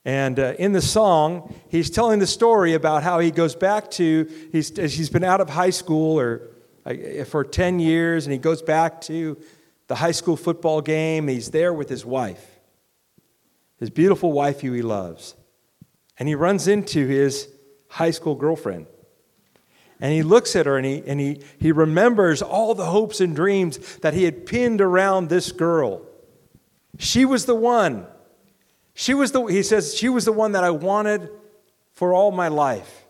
And 0.05 0.41
uh, 0.41 0.55
in 0.59 0.73
the 0.73 0.83
song, 0.83 1.55
he's 1.69 1.89
telling 1.89 2.19
the 2.19 2.27
story 2.27 2.75
about 2.75 3.05
how 3.05 3.21
he 3.21 3.31
goes 3.31 3.55
back 3.55 3.93
to, 3.93 4.29
he's, 4.51 4.77
he's 4.77 5.09
been 5.09 5.23
out 5.23 5.41
of 5.41 5.49
high 5.49 5.71
school 5.71 6.19
or 6.19 6.49
uh, 6.85 7.23
for 7.27 7.45
10 7.45 7.79
years, 7.79 8.27
and 8.27 8.33
he 8.33 8.41
goes 8.41 8.61
back 8.61 9.03
to 9.03 9.39
the 9.87 9.95
high 9.95 10.11
school 10.11 10.37
football 10.37 10.81
game. 10.81 11.29
He's 11.29 11.53
there 11.53 11.73
with 11.73 11.89
his 11.89 12.05
wife, 12.05 12.59
his 13.79 13.89
beautiful 13.89 14.33
wife 14.33 14.63
who 14.63 14.73
he 14.73 14.83
loves. 14.83 15.37
And 16.19 16.29
he 16.29 16.35
runs 16.35 16.67
into 16.67 17.07
his 17.07 17.49
high 17.87 18.11
school 18.11 18.35
girlfriend. 18.35 18.89
And 20.00 20.12
he 20.12 20.23
looks 20.23 20.57
at 20.57 20.66
her 20.66 20.76
and 20.76 20.87
he, 20.87 21.02
and 21.07 21.21
he, 21.21 21.42
he 21.59 21.73
remembers 21.73 22.40
all 22.40 22.75
the 22.75 22.87
hopes 22.87 23.21
and 23.21 23.37
dreams 23.37 23.78
that 23.99 24.14
he 24.14 24.25
had 24.25 24.47
pinned 24.47 24.80
around 24.80 25.28
this 25.28 25.52
girl. 25.52 26.02
She 26.99 27.25
was 27.25 27.47
the 27.47 27.54
one 27.54 28.07
she 29.00 29.14
was 29.14 29.33
the, 29.33 29.45
he 29.47 29.62
says, 29.62 29.95
she 29.97 30.11
was 30.11 30.26
the 30.26 30.33
one 30.33 30.52
that 30.52 30.62
I 30.62 30.71
wanted 30.71 31.30
for 31.95 32.12
all 32.12 32.30
my 32.30 32.49
life. 32.49 33.07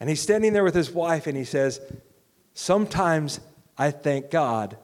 And 0.00 0.08
he's 0.08 0.20
standing 0.20 0.52
there 0.52 0.64
with 0.64 0.74
his 0.74 0.90
wife 0.90 1.28
and 1.28 1.36
he 1.36 1.44
says, 1.44 1.80
Sometimes 2.52 3.38
I 3.78 3.92
thank 3.92 4.30
God 4.30 4.76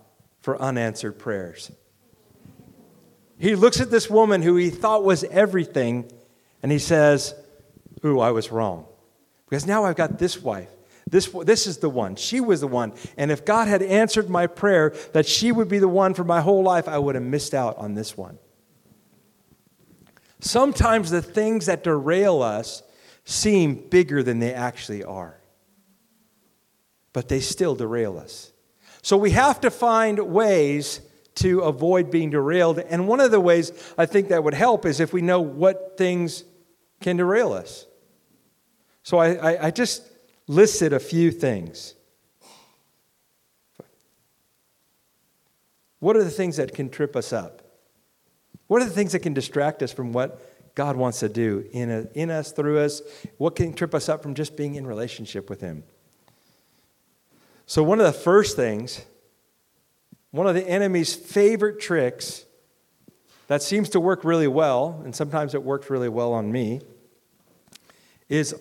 for 0.42 0.60
unanswered 0.60 1.18
prayers. 1.18 1.72
He 3.36 3.56
looks 3.56 3.80
at 3.80 3.90
this 3.90 4.08
woman 4.08 4.42
who 4.42 4.54
he 4.54 4.70
thought 4.70 5.02
was 5.02 5.24
everything 5.24 6.10
and 6.62 6.70
he 6.70 6.78
says, 6.78 7.34
Ooh, 8.04 8.20
I 8.20 8.30
was 8.30 8.52
wrong. 8.52 8.86
Because 9.48 9.66
now 9.66 9.84
I've 9.84 9.96
got 9.96 10.18
this 10.18 10.42
wife. 10.42 10.70
This, 11.08 11.28
this 11.44 11.68
is 11.68 11.78
the 11.78 11.88
one. 11.88 12.16
She 12.16 12.40
was 12.40 12.60
the 12.60 12.66
one. 12.66 12.92
And 13.16 13.30
if 13.30 13.44
God 13.44 13.68
had 13.68 13.80
answered 13.80 14.28
my 14.28 14.48
prayer 14.48 14.92
that 15.12 15.26
she 15.26 15.52
would 15.52 15.68
be 15.68 15.78
the 15.78 15.88
one 15.88 16.14
for 16.14 16.24
my 16.24 16.40
whole 16.40 16.64
life, 16.64 16.88
I 16.88 16.98
would 16.98 17.14
have 17.14 17.22
missed 17.24 17.54
out 17.54 17.76
on 17.78 17.94
this 17.94 18.16
one. 18.16 18.38
Sometimes 20.40 21.10
the 21.10 21.22
things 21.22 21.66
that 21.66 21.84
derail 21.84 22.42
us 22.42 22.82
seem 23.24 23.74
bigger 23.88 24.22
than 24.22 24.40
they 24.40 24.52
actually 24.52 25.02
are, 25.04 25.40
but 27.12 27.28
they 27.28 27.40
still 27.40 27.74
derail 27.74 28.18
us. 28.18 28.52
So 29.02 29.16
we 29.16 29.30
have 29.30 29.60
to 29.60 29.70
find 29.70 30.18
ways 30.18 31.00
to 31.36 31.60
avoid 31.60 32.10
being 32.10 32.30
derailed. 32.30 32.78
And 32.78 33.06
one 33.06 33.20
of 33.20 33.30
the 33.30 33.40
ways 33.40 33.72
I 33.96 34.06
think 34.06 34.28
that 34.28 34.42
would 34.42 34.54
help 34.54 34.84
is 34.84 35.00
if 35.00 35.12
we 35.12 35.22
know 35.22 35.40
what 35.40 35.96
things 35.96 36.44
can 37.00 37.16
derail 37.16 37.52
us. 37.52 37.86
So 39.06 39.18
I, 39.18 39.34
I, 39.34 39.66
I 39.66 39.70
just 39.70 40.02
listed 40.48 40.92
a 40.92 40.98
few 40.98 41.30
things. 41.30 41.94
What 46.00 46.16
are 46.16 46.24
the 46.24 46.30
things 46.30 46.56
that 46.56 46.74
can 46.74 46.90
trip 46.90 47.14
us 47.14 47.32
up? 47.32 47.62
What 48.66 48.82
are 48.82 48.84
the 48.84 48.90
things 48.90 49.12
that 49.12 49.20
can 49.20 49.32
distract 49.32 49.80
us 49.84 49.92
from 49.92 50.12
what 50.12 50.74
God 50.74 50.96
wants 50.96 51.20
to 51.20 51.28
do 51.28 51.68
in, 51.70 51.88
a, 51.88 52.08
in 52.14 52.32
us, 52.32 52.50
through 52.50 52.80
us? 52.80 53.00
What 53.38 53.54
can 53.54 53.74
trip 53.74 53.94
us 53.94 54.08
up 54.08 54.24
from 54.24 54.34
just 54.34 54.56
being 54.56 54.74
in 54.74 54.84
relationship 54.84 55.48
with 55.48 55.60
Him? 55.60 55.84
So, 57.64 57.84
one 57.84 58.00
of 58.00 58.06
the 58.06 58.12
first 58.12 58.56
things, 58.56 59.04
one 60.32 60.48
of 60.48 60.56
the 60.56 60.68
enemy's 60.68 61.14
favorite 61.14 61.78
tricks 61.78 62.44
that 63.46 63.62
seems 63.62 63.88
to 63.90 64.00
work 64.00 64.24
really 64.24 64.48
well, 64.48 65.00
and 65.04 65.14
sometimes 65.14 65.54
it 65.54 65.62
works 65.62 65.90
really 65.90 66.08
well 66.08 66.32
on 66.32 66.50
me, 66.50 66.80
is 68.28 68.52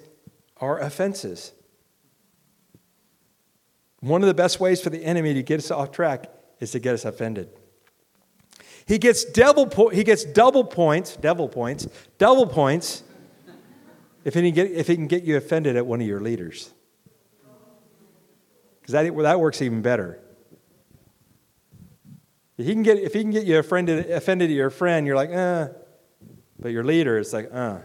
our 0.58 0.80
offenses. 0.80 1.52
One 4.00 4.22
of 4.22 4.28
the 4.28 4.34
best 4.34 4.60
ways 4.60 4.82
for 4.82 4.90
the 4.90 5.04
enemy 5.04 5.34
to 5.34 5.44
get 5.44 5.60
us 5.60 5.72
off 5.72 5.92
track 5.92 6.32
is 6.60 6.72
to 6.72 6.80
get 6.80 6.94
us 6.94 7.06
offended. 7.06 7.50
He 8.86 9.00
gets 9.00 9.26
double, 9.26 9.66
po- 9.66 9.90
he 9.90 10.04
gets 10.04 10.24
double 10.24 10.64
points, 10.64 11.16
devil 11.16 11.50
points, 11.50 11.88
double 12.18 12.46
points 12.46 13.04
if 14.24 14.36
he, 14.36 14.52
get, 14.52 14.72
if 14.72 14.88
he 14.88 14.96
can 14.96 15.08
get 15.08 15.24
you 15.24 15.38
offended 15.38 15.76
at 15.76 15.86
one 15.86 16.02
of 16.02 16.08
your 16.08 16.20
leaders. 16.20 16.72
Because 18.80 18.94
that, 18.94 19.18
that 19.18 19.40
works 19.40 19.62
even 19.62 19.82
better. 19.82 20.20
If 22.58 22.68
he 22.68 22.74
can 22.74 22.84
get, 22.84 23.00
if 23.00 23.14
he 23.14 23.22
can 23.22 23.32
get 23.32 23.46
you 23.46 23.58
offended, 23.58 24.10
offended 24.12 24.50
at 24.50 24.56
your 24.56 24.70
friend, 24.70 25.06
you're 25.08 25.16
like, 25.16 25.32
eh. 25.32 25.68
But 26.60 26.72
your 26.72 26.84
leader, 26.84 27.18
it's 27.18 27.34
like, 27.34 27.50
uh. 27.52 27.80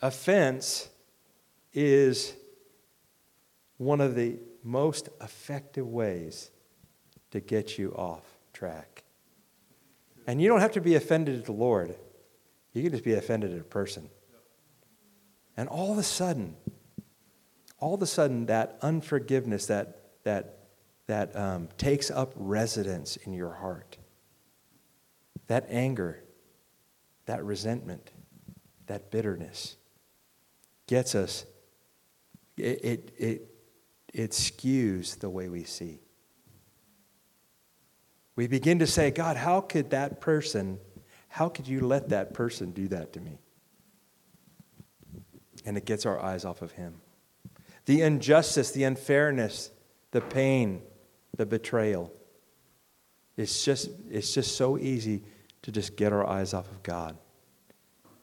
Offense 0.00 0.88
is 1.72 2.34
one 3.78 4.00
of 4.00 4.14
the 4.14 4.36
most 4.62 5.08
effective 5.20 5.86
ways 5.86 6.50
to 7.30 7.40
get 7.40 7.78
you 7.78 7.92
off 7.94 8.22
track. 8.52 9.04
And 10.26 10.40
you 10.42 10.48
don't 10.48 10.60
have 10.60 10.72
to 10.72 10.80
be 10.80 10.94
offended 10.94 11.38
at 11.38 11.46
the 11.46 11.52
Lord, 11.52 11.94
you 12.72 12.82
can 12.82 12.92
just 12.92 13.04
be 13.04 13.14
offended 13.14 13.52
at 13.52 13.60
a 13.60 13.64
person. 13.64 14.08
And 15.56 15.68
all 15.68 15.90
of 15.90 15.98
a 15.98 16.02
sudden, 16.04 16.54
all 17.80 17.94
of 17.94 18.02
a 18.02 18.06
sudden, 18.06 18.46
that 18.46 18.78
unforgiveness 18.82 19.66
that, 19.66 20.02
that, 20.22 20.58
that 21.06 21.34
um, 21.34 21.68
takes 21.78 22.10
up 22.10 22.32
residence 22.36 23.16
in 23.16 23.32
your 23.32 23.52
heart, 23.52 23.96
that 25.48 25.66
anger, 25.68 26.22
that 27.26 27.44
resentment, 27.44 28.12
that 28.86 29.10
bitterness 29.10 29.77
gets 30.88 31.14
us, 31.14 31.46
it, 32.56 32.84
it, 32.84 33.14
it, 33.16 33.42
it 34.12 34.30
skews 34.32 35.18
the 35.20 35.30
way 35.30 35.48
we 35.48 35.62
see. 35.62 36.00
We 38.34 38.48
begin 38.48 38.80
to 38.80 38.86
say, 38.86 39.10
God, 39.10 39.36
how 39.36 39.60
could 39.60 39.90
that 39.90 40.20
person, 40.20 40.78
how 41.28 41.48
could 41.48 41.68
you 41.68 41.80
let 41.80 42.08
that 42.08 42.34
person 42.34 42.72
do 42.72 42.88
that 42.88 43.12
to 43.12 43.20
me? 43.20 43.38
And 45.64 45.76
it 45.76 45.84
gets 45.84 46.06
our 46.06 46.20
eyes 46.20 46.44
off 46.44 46.62
of 46.62 46.72
Him. 46.72 47.00
The 47.86 48.02
injustice, 48.02 48.70
the 48.70 48.84
unfairness, 48.84 49.70
the 50.10 50.20
pain, 50.20 50.82
the 51.36 51.46
betrayal. 51.46 52.12
It's 53.36 53.64
just, 53.64 53.90
it's 54.10 54.32
just 54.32 54.56
so 54.56 54.78
easy 54.78 55.24
to 55.62 55.72
just 55.72 55.96
get 55.96 56.12
our 56.12 56.26
eyes 56.26 56.54
off 56.54 56.70
of 56.70 56.82
God. 56.82 57.16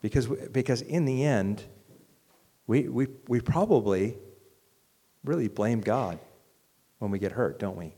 Because, 0.01 0.27
because 0.27 0.81
in 0.81 1.05
the 1.05 1.24
end, 1.24 1.63
we, 2.67 2.88
we, 2.88 3.07
we 3.27 3.39
probably 3.39 4.17
really 5.24 5.48
blame 5.48 5.81
God 5.81 6.19
when 7.00 7.12
we 7.12 7.19
get 7.19 7.34
hurt, 7.34 7.60
don't 7.60 7.77
we? 7.77 7.93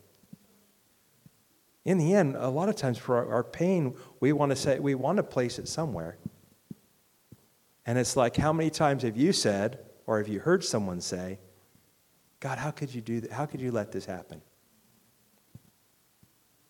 In 1.86 1.98
the 1.98 2.14
end, 2.14 2.36
a 2.36 2.50
lot 2.50 2.68
of 2.68 2.76
times 2.76 2.98
for 2.98 3.32
our, 3.34 3.44
pain, 3.44 3.96
we 4.20 4.34
want 4.34 4.50
to 4.50 4.56
say 4.58 4.78
we 4.78 4.94
want 4.94 5.18
to 5.18 5.24
place 5.24 5.58
it 5.58 5.70
somewhere. 5.70 6.18
And 7.86 7.98
it's 7.98 8.18
like, 8.18 8.36
how 8.36 8.52
many 8.52 8.70
times 8.70 9.04
have 9.04 9.16
you 9.16 9.32
said, 9.32 9.80
or 10.06 10.18
have 10.18 10.28
you 10.28 10.40
heard 10.42 10.66
someone 10.66 11.00
say, 11.00 11.40
God, 12.42 12.58
how 12.58 12.72
could 12.72 12.94
you 12.94 13.00
do 13.00 13.22
that? 13.22 13.32
How 13.32 13.46
could 13.46 13.62
you 13.62 13.72
let 13.72 13.94
this 13.94 14.06
happen? 14.06 14.42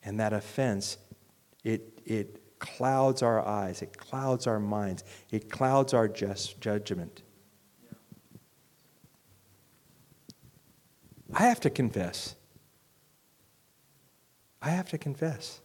And 0.03 0.19
that 0.19 0.33
offense, 0.33 0.97
it, 1.63 1.99
it 2.05 2.59
clouds 2.59 3.23
our 3.23 3.45
eyes, 3.45 3.81
it 3.81 3.97
clouds 3.97 4.45
our 4.45 4.59
minds, 4.59 5.03
it 5.31 5.49
clouds 5.49 5.95
our 5.95 6.07
just 6.07 6.61
judgment. 6.61 7.23
I 11.39 11.43
have 11.43 11.59
to 11.61 11.69
confess. 11.69 12.35
I 14.59 14.71
have 14.71 14.89
to 14.89 14.97
confess 14.97 15.61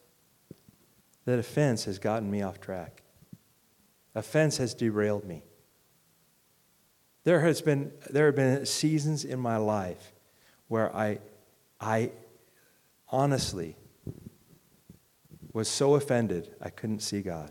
that 1.25 1.39
offense 1.39 1.87
has 1.87 1.99
gotten 1.99 2.31
me 2.31 2.43
off 2.43 2.61
track. 2.61 3.03
Offense 4.15 4.59
has 4.59 4.75
derailed 4.75 5.25
me. 5.25 5.45
There 7.25 7.41
has 7.41 7.63
been 7.63 7.91
there 8.11 8.27
have 8.27 8.37
been 8.37 8.67
seasons 8.67 9.25
in 9.25 9.41
my 9.41 9.57
life 9.57 10.13
where 10.69 10.95
I 10.95 11.21
I 11.81 12.11
honestly 13.09 13.75
was 15.55 15.69
so 15.69 15.95
offended 15.95 16.55
I 16.61 16.69
couldn't 16.69 17.01
see 17.01 17.23
God. 17.23 17.51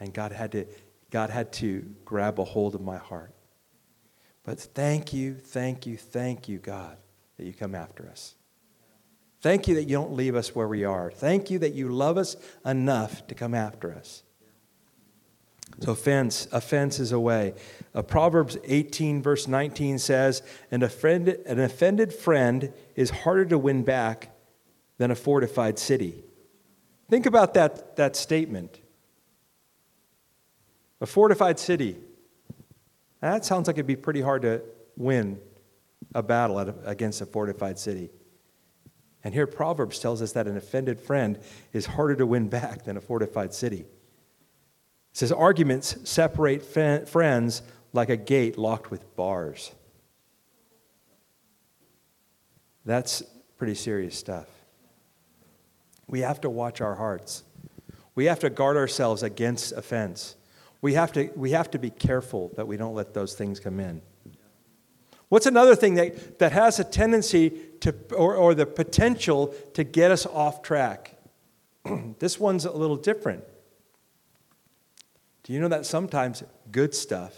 And 0.00 0.14
God 0.14 0.32
had 0.32 0.52
to 0.52 0.64
God 1.10 1.28
had 1.28 1.52
to 1.54 1.94
grab 2.06 2.40
a 2.40 2.44
hold 2.44 2.74
of 2.74 2.80
my 2.80 2.96
heart. 2.96 3.34
But 4.48 4.60
thank 4.60 5.12
you, 5.12 5.34
thank 5.34 5.84
you, 5.84 5.98
thank 5.98 6.48
you, 6.48 6.56
God, 6.56 6.96
that 7.36 7.44
you 7.44 7.52
come 7.52 7.74
after 7.74 8.08
us. 8.08 8.34
Thank 9.42 9.68
you 9.68 9.74
that 9.74 9.84
you 9.84 9.96
don't 9.98 10.14
leave 10.14 10.34
us 10.34 10.54
where 10.54 10.66
we 10.66 10.84
are. 10.84 11.10
Thank 11.10 11.50
you 11.50 11.58
that 11.58 11.74
you 11.74 11.90
love 11.90 12.16
us 12.16 12.34
enough 12.64 13.26
to 13.26 13.34
come 13.34 13.54
after 13.54 13.92
us. 13.92 14.22
So 15.80 15.92
offense, 15.92 16.48
offense 16.50 16.98
is 16.98 17.12
a 17.12 17.20
way. 17.20 17.56
Uh, 17.94 18.00
Proverbs 18.00 18.56
18, 18.64 19.20
verse 19.20 19.46
19 19.46 19.98
says, 19.98 20.40
an 20.70 20.82
an 20.82 21.60
offended 21.60 22.14
friend 22.14 22.72
is 22.96 23.10
harder 23.10 23.44
to 23.44 23.58
win 23.58 23.82
back 23.82 24.34
than 24.96 25.10
a 25.10 25.14
fortified 25.14 25.78
city. 25.78 26.24
Think 27.10 27.26
about 27.26 27.52
that, 27.52 27.96
that 27.96 28.16
statement. 28.16 28.80
A 31.02 31.06
fortified 31.06 31.58
city. 31.58 31.98
That 33.20 33.44
sounds 33.44 33.66
like 33.66 33.76
it'd 33.76 33.86
be 33.86 33.96
pretty 33.96 34.20
hard 34.20 34.42
to 34.42 34.62
win 34.96 35.40
a 36.14 36.22
battle 36.22 36.58
against 36.84 37.20
a 37.20 37.26
fortified 37.26 37.78
city. 37.78 38.10
And 39.24 39.34
here 39.34 39.46
Proverbs 39.46 39.98
tells 39.98 40.22
us 40.22 40.32
that 40.32 40.46
an 40.46 40.56
offended 40.56 41.00
friend 41.00 41.38
is 41.72 41.86
harder 41.86 42.14
to 42.16 42.26
win 42.26 42.48
back 42.48 42.84
than 42.84 42.96
a 42.96 43.00
fortified 43.00 43.52
city. 43.52 43.80
It 43.80 43.86
says 45.12 45.32
arguments 45.32 45.96
separate 46.08 46.62
friends 46.62 47.62
like 47.92 48.08
a 48.10 48.16
gate 48.16 48.56
locked 48.56 48.90
with 48.90 49.16
bars. 49.16 49.72
That's 52.84 53.22
pretty 53.56 53.74
serious 53.74 54.16
stuff. 54.16 54.46
We 56.06 56.20
have 56.20 56.40
to 56.42 56.50
watch 56.50 56.80
our 56.80 56.94
hearts. 56.94 57.42
We 58.14 58.26
have 58.26 58.38
to 58.40 58.50
guard 58.50 58.76
ourselves 58.76 59.22
against 59.22 59.72
offense. 59.72 60.36
We 60.80 60.94
have 60.94 61.12
to, 61.12 61.30
we 61.34 61.50
have 61.50 61.70
to 61.72 61.78
be 61.78 61.90
careful 61.90 62.52
that 62.56 62.66
we 62.66 62.76
don't 62.76 62.94
let 62.94 63.14
those 63.14 63.34
things 63.34 63.58
come 63.58 63.80
in. 63.80 64.00
What's 65.28 65.46
another 65.46 65.76
thing 65.76 65.94
that, 65.94 66.38
that 66.38 66.52
has 66.52 66.78
a 66.78 66.84
tendency 66.84 67.50
to, 67.80 67.94
or, 68.14 68.34
or 68.34 68.54
the 68.54 68.64
potential 68.64 69.54
to 69.74 69.84
get 69.84 70.10
us 70.10 70.24
off 70.24 70.62
track? 70.62 71.16
this 72.18 72.40
one's 72.40 72.64
a 72.64 72.72
little 72.72 72.96
different. 72.96 73.44
Do 75.42 75.52
you 75.52 75.60
know 75.60 75.68
that 75.68 75.86
sometimes 75.86 76.42
good 76.70 76.94
stuff 76.94 77.34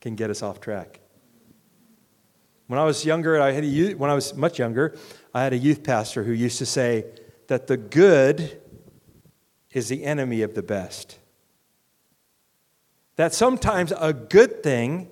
can 0.00 0.14
get 0.14 0.30
us 0.30 0.42
off 0.42 0.60
track? 0.60 1.00
When 2.66 2.78
I 2.78 2.84
was 2.84 3.04
younger, 3.04 3.40
I 3.40 3.52
had 3.52 3.64
a 3.64 3.68
youth, 3.68 3.96
when 3.96 4.10
I 4.10 4.14
was 4.14 4.34
much 4.34 4.58
younger, 4.58 4.96
I 5.34 5.42
had 5.42 5.52
a 5.52 5.58
youth 5.58 5.82
pastor 5.82 6.24
who 6.24 6.32
used 6.32 6.58
to 6.58 6.66
say 6.66 7.04
that 7.48 7.66
the 7.66 7.76
good 7.76 8.60
is 9.72 9.88
the 9.88 10.04
enemy 10.04 10.42
of 10.42 10.54
the 10.54 10.62
best. 10.62 11.18
That 13.16 13.32
sometimes 13.32 13.92
a 13.92 14.12
good 14.12 14.62
thing 14.62 15.08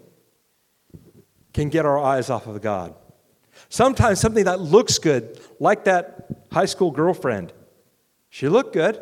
can 1.53 1.69
get 1.69 1.85
our 1.85 1.99
eyes 1.99 2.31
off 2.31 2.47
of 2.47 2.61
God. 2.61 2.95
Sometimes 3.69 4.21
something 4.21 4.45
that 4.45 4.61
looks 4.61 4.99
good, 4.99 5.41
like 5.61 5.85
that 5.85 6.45
high 6.51 6.65
school 6.65 6.91
girlfriend, 6.91 7.53
she 8.29 8.49
looked 8.49 8.73
good. 8.73 9.01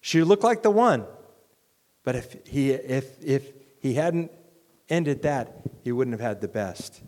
She 0.00 0.22
looked 0.22 0.42
like 0.42 0.62
the 0.62 0.70
one. 0.70 1.06
But 2.04 2.16
if 2.16 2.36
he, 2.46 2.72
if, 2.72 3.22
if 3.24 3.52
he 3.80 3.94
hadn't 3.94 4.30
ended 4.88 5.22
that, 5.22 5.56
he 5.82 5.92
wouldn't 5.92 6.12
have 6.12 6.20
had 6.20 6.40
the 6.40 6.48
best. 6.48 7.00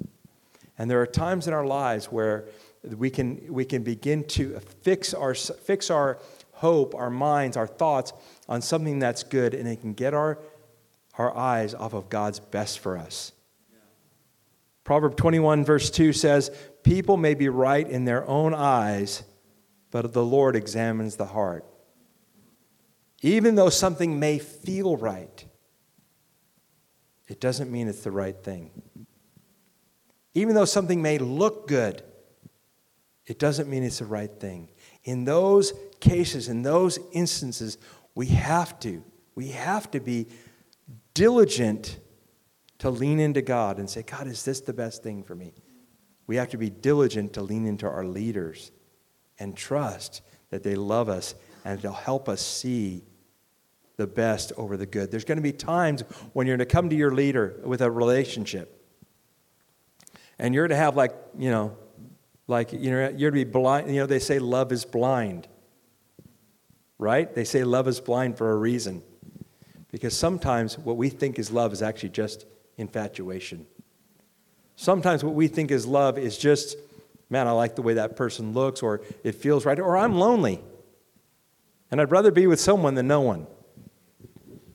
And 0.79 0.90
there 0.90 1.00
are 1.00 1.07
times 1.07 1.46
in 1.46 1.55
our 1.55 1.66
lives 1.66 2.07
where 2.07 2.46
we 2.83 3.11
can, 3.11 3.53
we 3.53 3.64
can 3.64 3.83
begin 3.83 4.24
to 4.29 4.59
fix 4.83 5.12
our, 5.12 5.35
fix 5.35 5.90
our 5.90 6.18
hope, 6.53 6.94
our 6.94 7.11
minds, 7.11 7.57
our 7.57 7.66
thoughts 7.66 8.12
on 8.48 8.62
something 8.62 8.98
that's 8.98 9.22
good, 9.22 9.55
and 9.55 9.68
it 9.68 9.81
can 9.81 9.92
get 9.92 10.14
our, 10.14 10.38
our 11.18 11.37
eyes 11.37 11.74
off 11.74 11.94
of 11.94 12.09
God's 12.09 12.40
best 12.40 12.79
for 12.79 12.98
us. 12.98 13.33
Proverb 14.85 15.16
21, 15.16 15.64
verse 15.64 15.90
2 15.90 16.12
says, 16.12 16.50
People 16.83 17.16
may 17.16 17.35
be 17.35 17.48
right 17.48 17.88
in 17.88 18.05
their 18.05 18.27
own 18.29 18.53
eyes, 18.53 19.22
but 19.90 20.12
the 20.12 20.24
Lord 20.24 20.57
examines 20.57 21.16
the 21.16 21.27
heart. 21.27 21.64
Even 23.22 23.55
though 23.55 23.70
something 23.70 24.18
may 24.18 24.38
feel 24.38 24.96
right, 24.98 25.44
it 27.27 27.40
doesn't 27.40 27.72
mean 27.72 27.88
it's 27.88 28.03
the 28.03 28.11
right 28.11 28.37
thing. 28.37 28.70
Even 30.35 30.55
though 30.55 30.66
something 30.66 31.00
may 31.00 31.16
look 31.16 31.66
good, 31.66 32.03
it 33.27 33.38
doesn't 33.38 33.70
mean 33.70 33.83
it's 33.83 34.00
the 34.00 34.05
right 34.05 34.31
thing. 34.38 34.68
In 35.05 35.24
those 35.24 35.72
cases, 36.00 36.48
in 36.48 36.62
those 36.62 36.98
instances, 37.12 37.79
we 38.14 38.27
have 38.27 38.79
to, 38.81 39.03
we 39.35 39.48
have 39.48 39.90
to 39.92 40.00
be 40.00 40.27
diligent 41.14 41.98
to 42.79 42.90
lean 42.90 43.20
into 43.20 43.40
God 43.40 43.79
and 43.79 43.88
say, 43.88 44.03
God, 44.03 44.27
is 44.27 44.44
this 44.44 44.61
the 44.61 44.72
best 44.72 45.03
thing 45.03 45.22
for 45.22 45.35
me? 45.35 45.55
We 46.27 46.37
have 46.37 46.50
to 46.50 46.59
be 46.59 46.70
diligent 46.70 47.33
to 47.35 47.42
lean 47.42 47.66
into 47.66 47.87
our 47.87 48.05
leaders 48.05 48.72
and 49.38 49.57
trust 49.57 50.22
that 50.50 50.62
they 50.62 50.74
love 50.74 51.09
us 51.09 51.35
and 51.64 51.81
they'll 51.81 51.92
help 51.92 52.29
us 52.29 52.40
see 52.40 53.05
the 53.96 54.07
best 54.07 54.53
over 54.57 54.77
the 54.77 54.87
good. 54.87 55.11
There's 55.11 55.24
going 55.24 55.38
to 55.38 55.42
be 55.42 55.53
times 55.53 56.03
when 56.33 56.46
you're 56.46 56.57
going 56.57 56.66
to 56.66 56.72
come 56.72 56.90
to 56.90 56.96
your 56.96 57.12
leader 57.12 57.61
with 57.64 57.81
a 57.81 57.90
relationship 57.90 58.85
and 60.38 60.55
you're 60.55 60.68
to 60.68 60.77
have 60.77 60.96
like, 60.96 61.14
you 61.38 61.50
know, 61.50 61.77
like, 62.46 62.72
you 62.72 62.90
know, 62.90 63.09
you're 63.16 63.31
to 63.31 63.35
be 63.35 63.44
blind. 63.44 63.88
You 63.88 64.00
know, 64.00 64.07
they 64.07 64.18
say 64.18 64.38
love 64.38 64.72
is 64.72 64.85
blind, 64.85 65.48
right? 66.98 67.33
They 67.33 67.44
say 67.44 67.64
love 67.64 67.88
is 67.88 68.00
blind 68.00 68.37
for 68.37 68.50
a 68.50 68.57
reason. 68.57 69.03
Because 69.94 70.18
sometimes 70.18 70.76
what 70.76 70.96
we 70.96 71.09
think 71.09 71.38
is 71.38 71.52
love 71.52 71.72
is 71.72 71.80
actually 71.80 72.09
just 72.09 72.46
infatuation. 72.76 73.64
Sometimes 74.74 75.22
what 75.22 75.35
we 75.35 75.46
think 75.46 75.70
is 75.70 75.87
love 75.87 76.18
is 76.18 76.37
just, 76.37 76.76
man, 77.30 77.46
I 77.46 77.52
like 77.52 77.76
the 77.76 77.83
way 77.83 77.94
that 77.94 78.16
person 78.16 78.54
looks, 78.54 78.83
or 78.83 79.02
it 79.22 79.37
feels 79.37 79.64
right, 79.64 79.78
or 79.78 79.96
I'm 79.96 80.16
lonely. 80.16 80.61
And 81.92 82.00
I'd 82.00 82.11
rather 82.11 82.33
be 82.33 82.48
with 82.48 82.59
someone 82.59 82.96
than 82.96 83.07
no 83.07 83.20
one. 83.20 83.46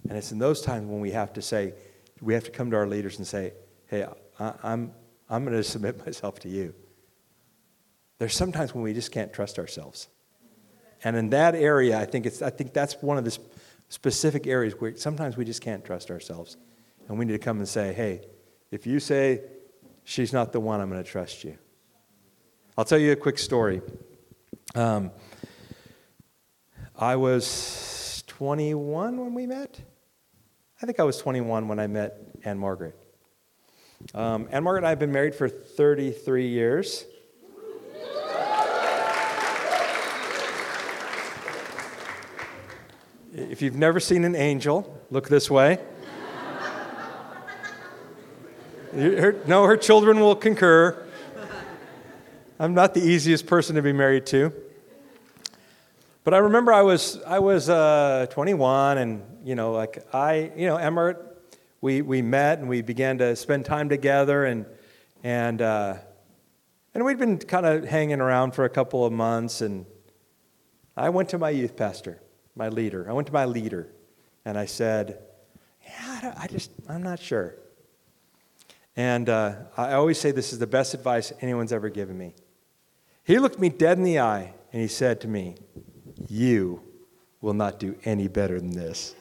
And 0.08 0.17
it's 0.17 0.32
in 0.32 0.39
those 0.39 0.62
times 0.62 0.88
when 0.88 1.01
we 1.01 1.12
have 1.12 1.34
to 1.34 1.41
say, 1.41 1.73
we 2.21 2.34
have 2.34 2.45
to 2.45 2.51
come 2.51 2.71
to 2.71 2.77
our 2.77 2.88
leaders 2.88 3.17
and 3.17 3.27
say, 3.27 3.51
hey, 3.88 4.08
I, 4.39 4.53
I'm, 4.63 4.93
I'm 5.29 5.43
going 5.43 5.58
to 5.58 5.65
submit 5.65 5.97
myself 6.05 6.39
to 6.39 6.47
you. 6.47 6.73
There's 8.19 8.38
sometimes 8.38 8.73
when 8.73 8.86
we 8.86 8.93
just 8.93 9.12
can't 9.12 9.34
trust 9.34 9.60
ourselves. 9.60 10.08
And 11.03 11.17
in 11.17 11.32
that 11.32 11.55
area, 11.55 11.99
I 11.99 12.05
think, 12.05 12.25
it's, 12.25 12.41
I 12.41 12.51
think 12.51 12.71
that's 12.71 13.01
one 13.01 13.17
of, 13.17 13.25
this, 13.25 13.38
specific 13.89 14.47
areas 14.47 14.73
where 14.80 14.95
sometimes 14.95 15.36
we 15.36 15.43
just 15.43 15.62
can't 15.62 15.84
trust 15.84 16.10
ourselves. 16.10 16.58
And 17.08 17.17
we 17.17 17.25
need 17.25 17.34
to 17.34 17.39
come 17.39 17.58
and 17.58 17.67
say, 17.67 17.91
hey, 17.91 18.21
if 18.71 18.86
you 18.86 18.99
say 18.99 19.41
she's 20.04 20.32
not 20.32 20.54
the 20.54 20.60
one, 20.60 20.80
I'm 20.80 20.89
going 20.89 21.04
to 21.04 21.10
trust 21.10 21.43
you. 21.43 21.58
I'll 22.78 22.86
tell 22.86 22.99
you 22.99 23.12
a 23.12 23.15
quick 23.15 23.39
story. 23.39 23.82
Um, 24.75 25.12
I 26.95 27.15
was 27.15 28.23
21 28.28 29.17
when 29.17 29.34
we 29.34 29.47
met. 29.47 29.80
I 30.82 30.86
think 30.86 30.99
I 30.99 31.04
was 31.04 31.17
21 31.17 31.67
when 31.67 31.80
I 31.80 31.88
met 31.88 32.17
Ann 32.45 32.58
Margaret. 32.58 32.95
Um, 34.13 34.47
Ann 34.52 34.63
Margaret 34.63 34.80
and 34.80 34.88
I 34.88 34.89
have 34.91 34.99
been 34.99 35.12
married 35.12 35.36
for 35.36 35.49
33 35.49 36.47
years. 36.47 37.06
If 43.32 43.62
you've 43.62 43.76
never 43.76 44.00
seen 44.00 44.24
an 44.26 44.36
angel, 44.36 45.00
look 45.12 45.30
this 45.30 45.52
way. 45.52 45.78
Her, 48.92 49.36
no, 49.46 49.65
her 49.65 49.78
children 49.78 50.20
will 50.20 50.36
concur. 50.36 51.06
I'm 52.60 52.74
not 52.74 52.96
the 52.96 53.02
easiest 53.02 53.46
person 53.46 53.76
to 53.76 53.84
be 53.84 53.94
married 53.94 54.26
to. 54.28 54.52
But 56.24 56.34
I 56.34 56.39
remember 56.39 56.74
I 56.74 56.82
was, 56.82 57.22
I 57.22 57.38
was 57.38 57.70
uh, 57.70 58.26
21, 58.32 58.98
and, 58.98 59.22
you 59.44 59.54
know, 59.54 59.74
like 59.74 60.04
I, 60.12 60.52
you 60.56 60.65
know, 60.65 60.78
Emmert, 60.78 61.39
we, 61.82 62.02
we 62.02 62.24
met 62.24 62.58
and 62.58 62.68
we 62.68 62.82
began 62.82 63.20
to 63.20 63.36
spend 63.36 63.63
time 63.63 63.89
together, 63.89 64.46
and, 64.46 64.65
and, 65.24 65.62
uh, 65.62 65.98
and 66.96 67.06
we'd 67.06 67.20
been 67.20 67.38
kind 67.38 67.68
of 67.68 67.86
hanging 67.86 68.22
around 68.22 68.56
for 68.56 68.65
a 68.65 68.70
couple 68.70 69.06
of 69.06 69.13
months, 69.13 69.62
and 69.62 69.86
I 70.98 71.10
went 71.10 71.30
to 71.30 71.38
my 71.38 71.52
youth 71.52 71.78
pastor 71.78 72.20
my 72.60 72.69
leader. 72.69 73.10
I 73.10 73.13
went 73.13 73.26
to 73.28 73.34
my 73.34 73.45
leader 73.45 73.88
and 74.45 74.58
I 74.58 74.65
said, 74.65 75.17
Yeah, 75.84 76.34
I, 76.38 76.43
I 76.43 76.48
just, 76.48 76.69
I'm 76.88 77.02
not 77.02 77.19
sure. 77.19 77.56
And 78.95 79.30
uh, 79.30 79.56
I 79.78 79.93
always 79.93 80.19
say 80.19 80.32
this 80.32 80.52
is 80.52 80.60
the 80.60 80.67
best 80.67 80.93
advice 80.93 81.32
anyone's 81.41 81.72
ever 81.72 81.89
given 81.89 82.17
me. 82.17 82.36
He 83.24 83.39
looked 83.39 83.58
me 83.60 83.69
dead 83.69 83.98
in 83.98 84.04
the 84.04 84.19
eye 84.19 84.54
and 84.74 84.82
he 84.82 84.88
said 84.88 85.22
to 85.22 85.28
me, 85.28 85.56
You 86.28 86.84
will 87.41 87.54
not 87.54 87.80
do 87.80 87.95
any 88.04 88.28
better 88.28 88.60
than 88.60 88.72
this. 88.72 89.15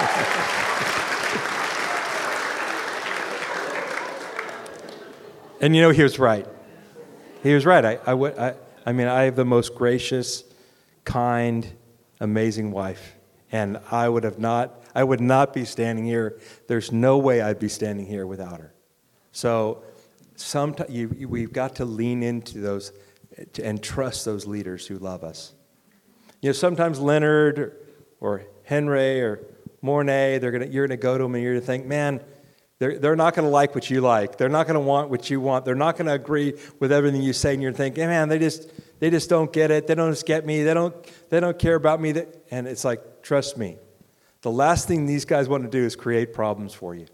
and 5.60 5.76
you 5.76 5.82
know, 5.82 5.90
he 5.90 6.02
was 6.02 6.18
right. 6.18 6.46
He 7.42 7.54
was 7.54 7.66
right. 7.66 7.84
I, 7.84 7.98
I, 8.06 8.14
I, 8.14 8.54
I 8.86 8.92
mean, 8.92 9.08
I 9.08 9.22
have 9.22 9.36
the 9.36 9.44
most 9.44 9.74
gracious, 9.74 10.44
kind, 11.04 11.66
amazing 12.20 12.70
wife. 12.70 13.16
And 13.52 13.78
I 13.90 14.08
would 14.08 14.24
have 14.24 14.38
not, 14.38 14.82
I 14.94 15.04
would 15.04 15.20
not 15.20 15.52
be 15.52 15.64
standing 15.64 16.04
here. 16.04 16.38
There's 16.66 16.92
no 16.92 17.18
way 17.18 17.40
I'd 17.40 17.58
be 17.58 17.68
standing 17.68 18.06
here 18.06 18.26
without 18.26 18.60
her. 18.60 18.72
So 19.32 19.82
sometimes 20.36 20.90
you, 20.90 21.08
we've 21.28 21.52
got 21.52 21.76
to 21.76 21.84
lean 21.84 22.22
into 22.22 22.58
those 22.58 22.92
and 23.62 23.82
trust 23.82 24.24
those 24.24 24.46
leaders 24.46 24.86
who 24.86 24.98
love 24.98 25.24
us. 25.24 25.54
You 26.40 26.50
know, 26.50 26.52
sometimes 26.52 26.98
Leonard 26.98 27.76
or 28.20 28.44
Henry 28.64 29.20
or 29.20 29.40
Mornay, 29.82 30.38
they're 30.38 30.50
gonna, 30.50 30.66
you're 30.66 30.86
going 30.86 30.98
to 30.98 31.02
go 31.02 31.16
to 31.16 31.24
them 31.24 31.34
and 31.34 31.42
you're 31.42 31.54
going 31.54 31.62
to 31.62 31.66
think, 31.66 31.86
man, 31.86 32.20
they're, 32.80 32.98
they're 32.98 33.16
not 33.16 33.34
going 33.34 33.46
to 33.46 33.50
like 33.50 33.74
what 33.74 33.90
you 33.90 34.00
like. 34.00 34.38
They're 34.38 34.48
not 34.48 34.66
going 34.66 34.74
to 34.74 34.80
want 34.80 35.10
what 35.10 35.28
you 35.28 35.40
want. 35.40 35.66
They're 35.66 35.74
not 35.74 35.96
going 35.96 36.06
to 36.06 36.14
agree 36.14 36.54
with 36.78 36.90
everything 36.90 37.22
you 37.22 37.34
say. 37.34 37.52
And 37.52 37.62
you're 37.62 37.72
thinking, 37.72 38.06
man, 38.06 38.30
they 38.30 38.38
just, 38.38 38.70
they 39.00 39.10
just 39.10 39.28
don't 39.28 39.52
get 39.52 39.70
it. 39.70 39.86
They 39.86 39.94
don't 39.94 40.10
just 40.10 40.24
get 40.24 40.46
me. 40.46 40.62
They 40.62 40.72
don't, 40.72 40.94
they 41.28 41.40
don't 41.40 41.58
care 41.58 41.74
about 41.74 42.00
me. 42.00 42.14
And 42.50 42.66
it's 42.66 42.84
like, 42.84 43.22
trust 43.22 43.58
me. 43.58 43.76
The 44.40 44.50
last 44.50 44.88
thing 44.88 45.04
these 45.04 45.26
guys 45.26 45.46
want 45.46 45.64
to 45.64 45.68
do 45.68 45.84
is 45.84 45.94
create 45.94 46.32
problems 46.32 46.72
for 46.72 46.94
you. 46.94 47.06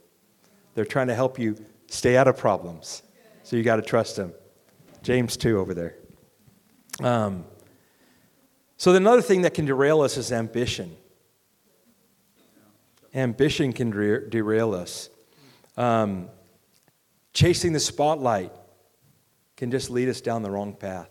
They're 0.74 0.84
trying 0.84 1.08
to 1.08 1.16
help 1.16 1.36
you 1.36 1.56
stay 1.88 2.16
out 2.16 2.28
of 2.28 2.36
problems. 2.36 3.02
So 3.42 3.56
you 3.56 3.64
got 3.64 3.76
to 3.76 3.82
trust 3.82 4.14
them. 4.14 4.32
James 5.02 5.36
2 5.36 5.58
over 5.58 5.74
there. 5.74 5.96
Um, 7.00 7.44
so, 8.76 8.94
another 8.94 9.22
thing 9.22 9.42
that 9.42 9.54
can 9.54 9.64
derail 9.64 10.02
us 10.02 10.16
is 10.16 10.32
ambition. 10.32 10.96
Ambition 13.16 13.72
can 13.72 13.90
derail 13.90 14.74
us. 14.74 15.08
Um, 15.76 16.28
chasing 17.32 17.72
the 17.72 17.80
spotlight 17.80 18.52
can 19.56 19.70
just 19.70 19.90
lead 19.90 20.08
us 20.08 20.20
down 20.20 20.42
the 20.42 20.50
wrong 20.50 20.74
path. 20.74 21.08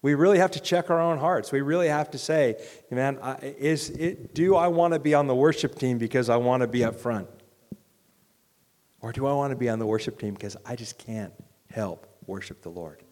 We 0.00 0.14
really 0.14 0.38
have 0.38 0.52
to 0.52 0.60
check 0.60 0.90
our 0.90 1.00
own 1.00 1.18
hearts. 1.18 1.52
We 1.52 1.60
really 1.60 1.88
have 1.88 2.10
to 2.12 2.18
say, 2.18 2.56
man, 2.90 3.18
is 3.42 3.90
it, 3.90 4.34
do 4.34 4.56
I 4.56 4.68
want 4.68 4.94
to 4.94 5.00
be 5.00 5.12
on 5.12 5.26
the 5.26 5.34
worship 5.34 5.78
team 5.78 5.98
because 5.98 6.30
I 6.30 6.36
want 6.36 6.62
to 6.62 6.66
be 6.66 6.84
up 6.84 6.96
front? 6.96 7.28
Or 9.00 9.12
do 9.12 9.26
I 9.26 9.32
want 9.32 9.50
to 9.50 9.56
be 9.56 9.68
on 9.68 9.78
the 9.78 9.86
worship 9.86 10.18
team 10.18 10.34
because 10.34 10.56
I 10.64 10.74
just 10.76 10.98
can't 10.98 11.32
help 11.70 12.06
worship 12.26 12.62
the 12.62 12.70
Lord? 12.70 13.02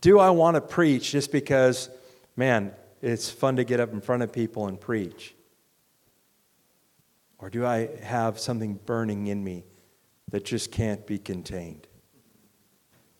Do 0.00 0.18
I 0.18 0.30
want 0.30 0.56
to 0.56 0.60
preach 0.60 1.12
just 1.12 1.32
because, 1.32 1.88
man, 2.36 2.72
it's 3.02 3.28
fun 3.28 3.56
to 3.56 3.64
get 3.64 3.80
up 3.80 3.92
in 3.92 4.00
front 4.00 4.22
of 4.22 4.32
people 4.32 4.68
and 4.68 4.80
preach? 4.80 5.34
Or 7.38 7.50
do 7.50 7.66
I 7.66 7.88
have 8.02 8.38
something 8.38 8.78
burning 8.86 9.26
in 9.26 9.42
me 9.42 9.64
that 10.30 10.44
just 10.44 10.70
can't 10.70 11.04
be 11.06 11.18
contained? 11.18 11.88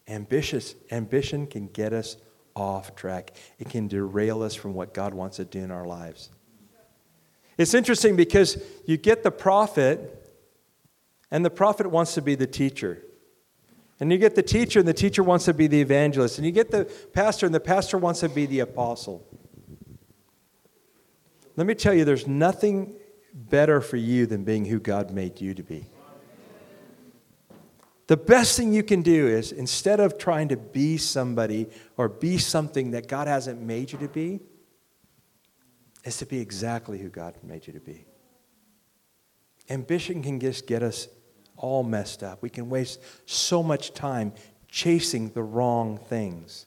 Ambitious, 0.07 0.77
ambition 0.90 1.47
can 1.47 1.66
get 1.66 1.92
us 1.92 2.16
off 2.55 2.95
track. 2.95 3.35
It 3.59 3.68
can 3.68 3.88
derail 3.88 4.42
us 4.42 4.55
from 4.55 4.75
what 4.75 4.95
God 4.95 5.12
wants 5.12 5.38
to 5.38 5.45
do 5.45 5.59
in 5.59 5.71
our 5.71 5.85
lives. 5.85 6.31
It's 7.59 7.75
interesting 7.75 8.16
because 8.16 8.62
you 8.87 8.97
get 8.97 9.23
the 9.23 9.31
prophet, 9.31 10.18
and 11.31 11.45
the 11.45 11.51
prophet 11.51 11.88
wants 11.88 12.14
to 12.14 12.23
be 12.23 12.35
the 12.35 12.47
teacher. 12.47 13.03
And 14.01 14.11
you 14.11 14.18
get 14.18 14.35
the 14.35 14.42
teacher, 14.42 14.79
and 14.79 14.88
the 14.88 14.95
teacher 14.95 15.23
wants 15.23 15.45
to 15.47 15.55
be 15.55 15.66
the 15.66 15.81
evangelist. 15.81 16.38
And 16.38 16.47
you 16.47 16.53
get 16.53 16.71
the 16.71 16.85
pastor, 17.12 17.47
and 17.47 17.55
the 17.55 17.61
pastor 17.61 17.99
wants 17.99 18.21
to 18.21 18.29
be 18.29 18.47
the 18.47 18.61
apostle. 18.61 19.27
Let 21.57 21.67
me 21.67 21.75
tell 21.75 21.93
you, 21.93 22.05
there's 22.05 22.27
nothing 22.27 22.95
better 23.35 23.81
for 23.81 23.97
you 23.97 24.27
than 24.27 24.45
being 24.45 24.65
who 24.65 24.79
God 24.79 25.11
made 25.11 25.41
you 25.41 25.55
to 25.55 25.62
be. 25.62 25.87
The 28.07 28.17
best 28.17 28.57
thing 28.57 28.73
you 28.73 28.83
can 28.83 29.03
do 29.03 29.27
is 29.27 29.53
instead 29.53 30.01
of 30.01 30.19
trying 30.19 30.49
to 30.49 30.57
be 30.57 30.99
somebody 30.99 31.69
or 31.97 32.09
be 32.09 32.37
something 32.37 32.91
that 32.91 33.09
God 33.09 33.29
hasn't 33.29 33.61
made 33.61 33.93
you 33.93 33.99
to 33.99 34.09
be, 34.09 34.41
is 36.05 36.19
to 36.19 36.27
be 36.27 36.41
exactly 36.41 36.99
who 36.99 37.09
God 37.09 37.37
made 37.43 37.67
you 37.67 37.73
to 37.73 37.81
be. 37.81 38.05
Ambition 39.71 40.23
can 40.23 40.41
just 40.41 40.67
get 40.67 40.83
us 40.83 41.09
all 41.57 41.85
messed 41.85 42.23
up. 42.23 42.43
We 42.43 42.51
can 42.51 42.69
waste 42.69 43.01
so 43.25 43.62
much 43.62 43.95
time 43.95 44.33
chasing 44.69 45.31
the 45.31 45.43
wrong 45.43 45.97
things. 45.97 46.67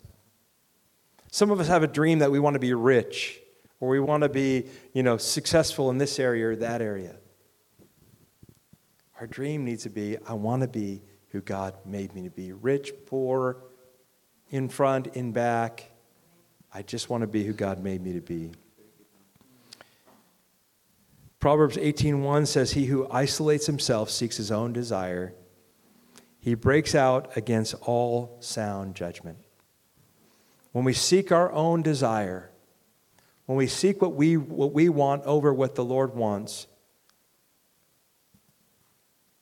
Some 1.31 1.51
of 1.51 1.59
us 1.59 1.67
have 1.67 1.83
a 1.83 1.87
dream 1.87 2.19
that 2.19 2.31
we 2.31 2.39
want 2.39 2.53
to 2.53 2.59
be 2.59 2.73
rich 2.73 3.41
or 3.79 3.89
we 3.89 3.99
want 3.99 4.23
to 4.23 4.29
be, 4.29 4.65
you 4.93 5.03
know, 5.03 5.17
successful 5.17 5.89
in 5.89 5.97
this 5.97 6.19
area 6.19 6.47
or 6.47 6.55
that 6.55 6.81
area. 6.81 7.15
Our 9.19 9.27
dream 9.27 9.63
needs 9.63 9.83
to 9.83 9.89
be 9.89 10.17
I 10.27 10.33
want 10.33 10.61
to 10.61 10.67
be 10.67 11.01
who 11.29 11.41
God 11.41 11.73
made 11.85 12.13
me 12.13 12.23
to 12.23 12.29
be 12.29 12.53
rich, 12.53 12.93
poor, 13.05 13.57
in 14.49 14.69
front, 14.69 15.07
in 15.07 15.31
back. 15.31 15.91
I 16.73 16.81
just 16.81 17.09
want 17.09 17.21
to 17.21 17.27
be 17.27 17.43
who 17.43 17.53
God 17.53 17.83
made 17.83 18.01
me 18.01 18.13
to 18.13 18.21
be. 18.21 18.51
Proverbs 21.39 21.77
18:1 21.77 22.47
says 22.47 22.71
he 22.71 22.85
who 22.85 23.07
isolates 23.11 23.67
himself 23.67 24.09
seeks 24.09 24.37
his 24.37 24.51
own 24.51 24.73
desire. 24.73 25.33
He 26.39 26.53
breaks 26.53 26.95
out 26.95 27.35
against 27.37 27.75
all 27.81 28.37
sound 28.39 28.95
judgment. 28.95 29.37
When 30.71 30.85
we 30.85 30.93
seek 30.93 31.31
our 31.31 31.51
own 31.51 31.81
desire, 31.81 32.51
when 33.45 33.57
we 33.57 33.67
seek 33.67 34.01
what 34.01 34.13
we, 34.13 34.37
what 34.37 34.73
we 34.73 34.89
want 34.89 35.23
over 35.23 35.53
what 35.53 35.75
the 35.75 35.85
Lord 35.85 36.15
wants, 36.15 36.67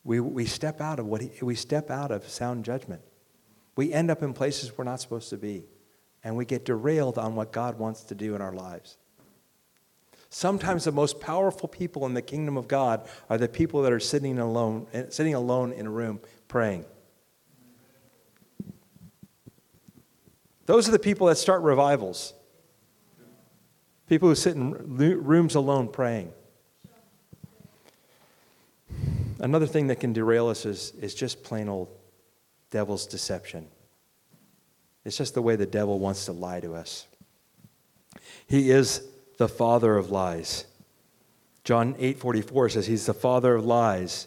we, 0.04 0.20
we 0.20 0.44
step 0.44 0.80
out 0.80 0.98
of 0.98 1.06
what 1.06 1.22
he, 1.22 1.30
we 1.42 1.54
step 1.54 1.90
out 1.90 2.10
of 2.10 2.28
sound 2.28 2.64
judgment. 2.64 3.00
We 3.76 3.92
end 3.92 4.10
up 4.10 4.22
in 4.22 4.34
places 4.34 4.76
we're 4.76 4.84
not 4.84 5.00
supposed 5.00 5.30
to 5.30 5.38
be, 5.38 5.64
and 6.22 6.36
we 6.36 6.44
get 6.44 6.64
derailed 6.64 7.18
on 7.18 7.34
what 7.34 7.52
God 7.52 7.78
wants 7.78 8.02
to 8.04 8.14
do 8.14 8.34
in 8.34 8.42
our 8.42 8.52
lives. 8.52 8.98
Sometimes 10.28 10.84
the 10.84 10.92
most 10.92 11.20
powerful 11.20 11.68
people 11.68 12.04
in 12.06 12.14
the 12.14 12.22
kingdom 12.22 12.56
of 12.56 12.68
God 12.68 13.08
are 13.30 13.38
the 13.38 13.48
people 13.48 13.82
that 13.82 13.92
are 13.92 14.00
sitting 14.00 14.38
alone, 14.38 14.86
eh, 14.92 15.04
sitting 15.08 15.34
alone 15.34 15.72
in 15.72 15.86
a 15.86 15.90
room 15.90 16.20
praying. 16.48 16.84
Those 20.66 20.88
are 20.88 20.92
the 20.92 20.98
people 20.98 21.28
that 21.28 21.36
start 21.36 21.62
revivals. 21.62 22.34
People 24.08 24.28
who 24.28 24.34
sit 24.34 24.54
in 24.54 24.72
rooms 25.24 25.54
alone 25.54 25.88
praying. 25.88 26.32
Another 29.38 29.66
thing 29.66 29.88
that 29.88 29.96
can 29.96 30.12
derail 30.12 30.48
us 30.48 30.64
is, 30.66 30.92
is 31.00 31.14
just 31.14 31.42
plain 31.42 31.68
old 31.68 31.88
devil's 32.70 33.06
deception. 33.06 33.66
It's 35.04 35.16
just 35.16 35.34
the 35.34 35.42
way 35.42 35.56
the 35.56 35.66
devil 35.66 35.98
wants 35.98 36.24
to 36.26 36.32
lie 36.32 36.60
to 36.60 36.74
us. 36.74 37.06
He 38.46 38.70
is 38.70 39.06
the 39.38 39.48
father 39.48 39.96
of 39.96 40.10
lies. 40.10 40.66
John 41.62 41.94
8:44 41.94 42.72
says 42.72 42.86
he's 42.86 43.06
the 43.06 43.14
father 43.14 43.54
of 43.54 43.64
lies. 43.64 44.26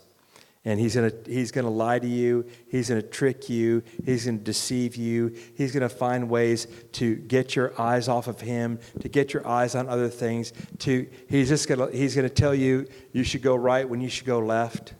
And 0.68 0.80
he's 0.82 0.96
going 0.96 1.10
to 1.10 1.32
he's 1.32 1.54
going 1.54 1.64
to 1.64 1.72
lie 1.72 1.98
to 1.98 2.06
you, 2.06 2.46
he's 2.68 2.90
going 2.90 3.02
to 3.02 3.08
trick 3.08 3.48
you, 3.48 3.84
he's 4.04 4.26
going 4.26 4.40
to 4.40 4.44
deceive 4.44 4.98
you. 4.98 5.34
He's 5.56 5.72
going 5.72 5.80
to 5.80 5.88
find 5.88 6.30
ways 6.30 6.68
to 6.92 7.16
get 7.16 7.56
your 7.56 7.72
eyes 7.80 8.10
off 8.10 8.28
of 8.28 8.42
him, 8.42 8.80
to 9.00 9.08
get 9.08 9.34
your 9.34 9.48
eyes 9.48 9.76
on 9.76 9.88
other 9.88 10.10
things. 10.10 10.52
To 10.80 11.08
he's 11.30 11.48
just 11.48 11.70
going 11.70 11.80
to 11.80 11.98
he's 11.98 12.16
going 12.16 12.28
to 12.28 12.34
tell 12.34 12.54
you 12.54 12.86
you 13.14 13.24
should 13.24 13.42
go 13.42 13.56
right 13.56 13.88
when 13.88 14.02
you 14.02 14.10
should 14.10 14.28
go 14.28 14.40
left. 14.40 14.94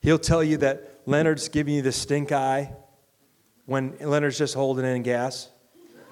He'll 0.00 0.18
tell 0.18 0.42
you 0.42 0.56
that 0.56 1.02
Leonard's 1.06 1.48
giving 1.48 1.74
you 1.74 1.82
the 1.82 1.92
stink 1.92 2.32
eye 2.32 2.72
when 3.66 3.96
Leonard's 4.00 4.36
just 4.36 4.54
holding 4.54 4.84
in 4.84 5.04
gas. 5.04 5.48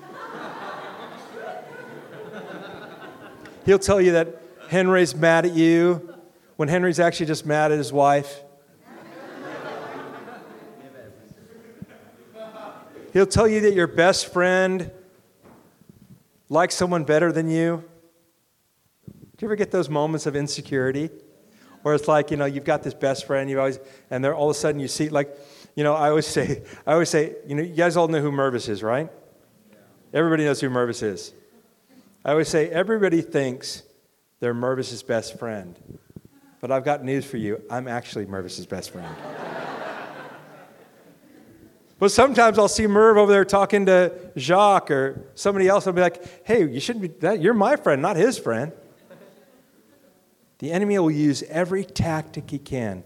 He'll 3.67 3.81
tell 3.81 4.01
you 4.01 4.12
that 4.12 4.41
Henry's 4.69 5.17
mad 5.17 5.45
at 5.45 5.55
you 5.55 6.14
when 6.59 6.66
Henry's 6.66 6.99
actually 6.99 7.27
just 7.27 7.47
mad 7.47 7.71
at 7.71 7.79
his 7.79 7.92
wife. 7.92 8.42
He'll 13.12 13.27
tell 13.27 13.47
you 13.47 13.61
that 13.61 13.75
your 13.75 13.87
best 13.87 14.33
friend 14.33 14.90
likes 16.49 16.75
someone 16.75 17.05
better 17.05 17.31
than 17.31 17.49
you. 17.49 17.85
Do 19.07 19.14
you 19.38 19.47
ever 19.47 19.55
get 19.55 19.71
those 19.71 19.88
moments 19.88 20.27
of 20.27 20.35
insecurity? 20.35 21.11
Where 21.83 21.94
it's 21.94 22.09
like, 22.09 22.33
you 22.33 22.37
know, 22.37 22.44
you've 22.44 22.64
got 22.64 22.83
this 22.83 22.92
best 22.92 23.25
friend, 23.25 23.49
you've 23.49 23.61
always, 23.61 23.79
and 24.11 24.25
then 24.25 24.33
all 24.33 24.51
of 24.51 24.57
a 24.57 24.59
sudden 24.59 24.81
you 24.81 24.88
see, 24.88 25.11
like, 25.11 25.38
you 25.77 25.85
know, 25.85 25.94
I 25.94 26.09
always 26.09 26.27
say, 26.38 26.64
I 26.85 26.94
always 26.94 27.09
say, 27.09 27.37
you 27.47 27.55
know, 27.55 27.62
you 27.62 27.77
guys 27.77 27.97
all 27.97 28.09
know 28.09 28.21
who 28.21 28.33
Mervis 28.33 28.68
is, 28.68 28.83
right? 28.83 29.09
Everybody 30.12 30.44
knows 30.44 30.61
who 30.61 30.71
Mervis 30.71 31.05
is. 31.05 31.35
I 32.25 32.33
always 32.33 32.49
say 32.49 32.68
everybody 32.68 33.23
thinks 33.23 33.85
they're 34.40 34.55
Mervis's 34.55 35.05
best 35.05 35.38
friend. 35.38 35.79
But 36.61 36.73
I've 36.73 36.85
got 36.85 37.05
news 37.05 37.25
for 37.25 37.37
you. 37.37 37.62
I'm 37.71 37.87
actually 37.87 38.27
Mervis's 38.27 38.66
best 38.66 38.90
friend. 38.90 39.14
but 41.99 42.11
sometimes 42.11 42.59
I'll 42.59 42.68
see 42.68 42.87
Merv 42.87 43.16
over 43.16 43.31
there 43.31 43.44
talking 43.44 43.87
to 43.87 44.33
Jacques 44.37 44.90
or 44.90 45.31
somebody 45.35 45.68
else. 45.68 45.87
I'll 45.87 45.92
be 45.92 46.01
like, 46.01 46.44
hey, 46.47 46.68
you 46.68 46.81
shouldn't 46.81 47.03
be 47.03 47.09
that. 47.21 47.40
You're 47.40 47.55
my 47.55 47.77
friend, 47.77 48.03
not 48.03 48.16
his 48.16 48.38
friend. 48.38 48.73
The 50.59 50.73
enemy 50.73 50.99
will 50.99 51.11
use 51.11 51.44
every 51.44 51.85
tactic 51.85 52.51
he 52.51 52.59
can 52.59 53.05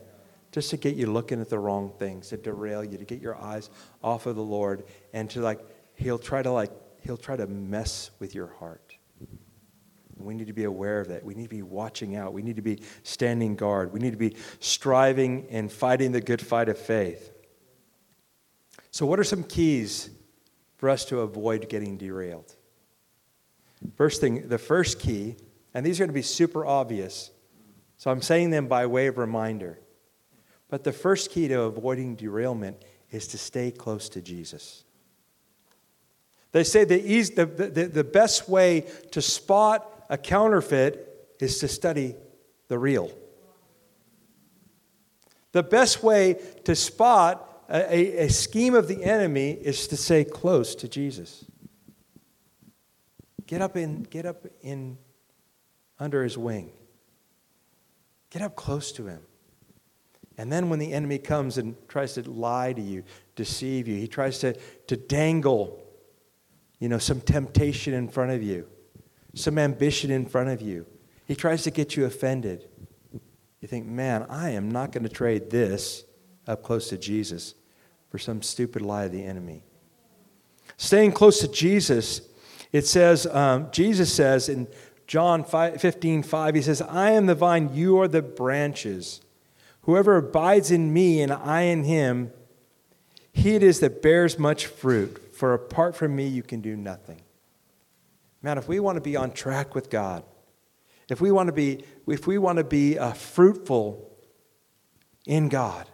just 0.52 0.70
to 0.70 0.76
get 0.76 0.96
you 0.96 1.06
looking 1.06 1.40
at 1.40 1.48
the 1.48 1.58
wrong 1.58 1.92
things, 1.98 2.28
to 2.28 2.36
derail 2.36 2.84
you, 2.84 2.98
to 2.98 3.04
get 3.04 3.20
your 3.20 3.36
eyes 3.36 3.70
off 4.02 4.26
of 4.26 4.36
the 4.36 4.42
Lord, 4.42 4.84
and 5.12 5.28
to 5.30 5.40
like, 5.40 5.60
he'll 5.94 6.18
try 6.18 6.42
to 6.42 6.50
like, 6.50 6.70
he'll 7.00 7.16
try 7.16 7.36
to 7.36 7.46
mess 7.46 8.10
with 8.18 8.34
your 8.34 8.48
heart. 8.58 8.91
We 10.24 10.34
need 10.34 10.46
to 10.46 10.52
be 10.52 10.64
aware 10.64 11.00
of 11.00 11.08
that. 11.08 11.24
We 11.24 11.34
need 11.34 11.44
to 11.44 11.48
be 11.48 11.62
watching 11.62 12.16
out. 12.16 12.32
We 12.32 12.42
need 12.42 12.56
to 12.56 12.62
be 12.62 12.80
standing 13.02 13.56
guard. 13.56 13.92
We 13.92 14.00
need 14.00 14.12
to 14.12 14.16
be 14.16 14.36
striving 14.60 15.46
and 15.50 15.70
fighting 15.70 16.12
the 16.12 16.20
good 16.20 16.40
fight 16.40 16.68
of 16.68 16.78
faith. 16.78 17.32
So, 18.90 19.06
what 19.06 19.18
are 19.18 19.24
some 19.24 19.42
keys 19.42 20.10
for 20.76 20.88
us 20.88 21.04
to 21.06 21.20
avoid 21.20 21.68
getting 21.68 21.96
derailed? 21.96 22.54
First 23.96 24.20
thing, 24.20 24.48
the 24.48 24.58
first 24.58 25.00
key, 25.00 25.36
and 25.74 25.84
these 25.84 25.98
are 25.98 26.04
going 26.04 26.10
to 26.10 26.14
be 26.14 26.22
super 26.22 26.64
obvious, 26.64 27.30
so 27.96 28.10
I'm 28.10 28.22
saying 28.22 28.50
them 28.50 28.68
by 28.68 28.86
way 28.86 29.06
of 29.06 29.18
reminder. 29.18 29.78
But 30.68 30.84
the 30.84 30.92
first 30.92 31.30
key 31.30 31.48
to 31.48 31.62
avoiding 31.62 32.16
derailment 32.16 32.84
is 33.10 33.28
to 33.28 33.38
stay 33.38 33.70
close 33.70 34.08
to 34.10 34.22
Jesus. 34.22 34.84
They 36.52 36.64
say 36.64 36.84
the, 36.84 37.02
easy, 37.02 37.34
the, 37.34 37.46
the, 37.46 37.86
the 37.86 38.04
best 38.04 38.48
way 38.48 38.86
to 39.10 39.22
spot 39.22 39.91
a 40.12 40.18
counterfeit 40.18 41.34
is 41.40 41.58
to 41.60 41.66
study 41.66 42.14
the 42.68 42.78
real. 42.78 43.10
The 45.52 45.62
best 45.62 46.02
way 46.02 46.38
to 46.64 46.76
spot 46.76 47.64
a, 47.70 48.24
a, 48.24 48.28
scheme 48.28 48.74
of 48.74 48.88
the 48.88 49.02
enemy 49.04 49.52
is 49.52 49.88
to 49.88 49.96
stay 49.96 50.24
close 50.24 50.74
to 50.76 50.88
Jesus. 50.88 51.46
Get 53.46 53.62
up 53.62 53.74
in, 53.74 54.02
get 54.02 54.26
up 54.26 54.44
in 54.60 54.98
under 55.98 56.22
his 56.22 56.36
wing. 56.36 56.72
Get 58.28 58.42
up 58.42 58.54
close 58.54 58.92
to 58.92 59.06
him. 59.06 59.22
And 60.36 60.52
then 60.52 60.68
when 60.68 60.78
the 60.78 60.92
enemy 60.92 61.18
comes 61.18 61.56
and 61.56 61.74
tries 61.88 62.12
to 62.14 62.30
lie 62.30 62.74
to 62.74 62.82
you, 62.82 63.02
deceive 63.34 63.88
you, 63.88 63.96
he 63.96 64.08
tries 64.08 64.40
to, 64.40 64.52
to 64.88 64.96
dangle, 64.96 65.82
you 66.80 66.90
know, 66.90 66.98
some 66.98 67.22
temptation 67.22 67.94
in 67.94 68.08
front 68.08 68.32
of 68.32 68.42
you 68.42 68.68
some 69.34 69.58
ambition 69.58 70.10
in 70.10 70.26
front 70.26 70.50
of 70.50 70.60
you. 70.60 70.86
He 71.26 71.34
tries 71.34 71.62
to 71.64 71.70
get 71.70 71.96
you 71.96 72.04
offended. 72.04 72.68
You 73.60 73.68
think, 73.68 73.86
man, 73.86 74.26
I 74.28 74.50
am 74.50 74.70
not 74.70 74.92
going 74.92 75.04
to 75.04 75.08
trade 75.08 75.50
this 75.50 76.04
up 76.46 76.62
close 76.62 76.88
to 76.88 76.98
Jesus 76.98 77.54
for 78.10 78.18
some 78.18 78.42
stupid 78.42 78.82
lie 78.82 79.04
of 79.04 79.12
the 79.12 79.24
enemy. 79.24 79.62
Staying 80.76 81.12
close 81.12 81.40
to 81.40 81.48
Jesus, 81.48 82.22
it 82.72 82.86
says, 82.86 83.26
um, 83.26 83.68
Jesus 83.70 84.12
says 84.12 84.48
in 84.48 84.66
John 85.06 85.44
5, 85.44 85.80
15, 85.80 86.22
5, 86.22 86.54
he 86.54 86.62
says, 86.62 86.82
I 86.82 87.12
am 87.12 87.26
the 87.26 87.34
vine, 87.34 87.70
you 87.72 88.00
are 88.00 88.08
the 88.08 88.22
branches. 88.22 89.20
Whoever 89.82 90.16
abides 90.16 90.70
in 90.70 90.92
me 90.92 91.22
and 91.22 91.32
I 91.32 91.62
in 91.62 91.84
him, 91.84 92.32
he 93.32 93.54
it 93.54 93.62
is 93.62 93.80
that 93.80 94.02
bears 94.02 94.38
much 94.38 94.66
fruit, 94.66 95.34
for 95.34 95.54
apart 95.54 95.96
from 95.96 96.14
me 96.14 96.26
you 96.26 96.42
can 96.42 96.60
do 96.60 96.76
nothing. 96.76 97.22
Man, 98.42 98.58
if 98.58 98.66
we 98.66 98.80
want 98.80 98.96
to 98.96 99.00
be 99.00 99.16
on 99.16 99.30
track 99.30 99.74
with 99.74 99.88
God, 99.88 100.24
if 101.08 101.20
we 101.20 101.30
want 101.30 101.46
to 101.46 101.52
be, 101.52 101.84
if 102.08 102.26
we 102.26 102.38
want 102.38 102.58
to 102.58 102.64
be 102.64 102.98
uh, 102.98 103.12
fruitful 103.12 104.10
in 105.26 105.48
God, 105.48 105.88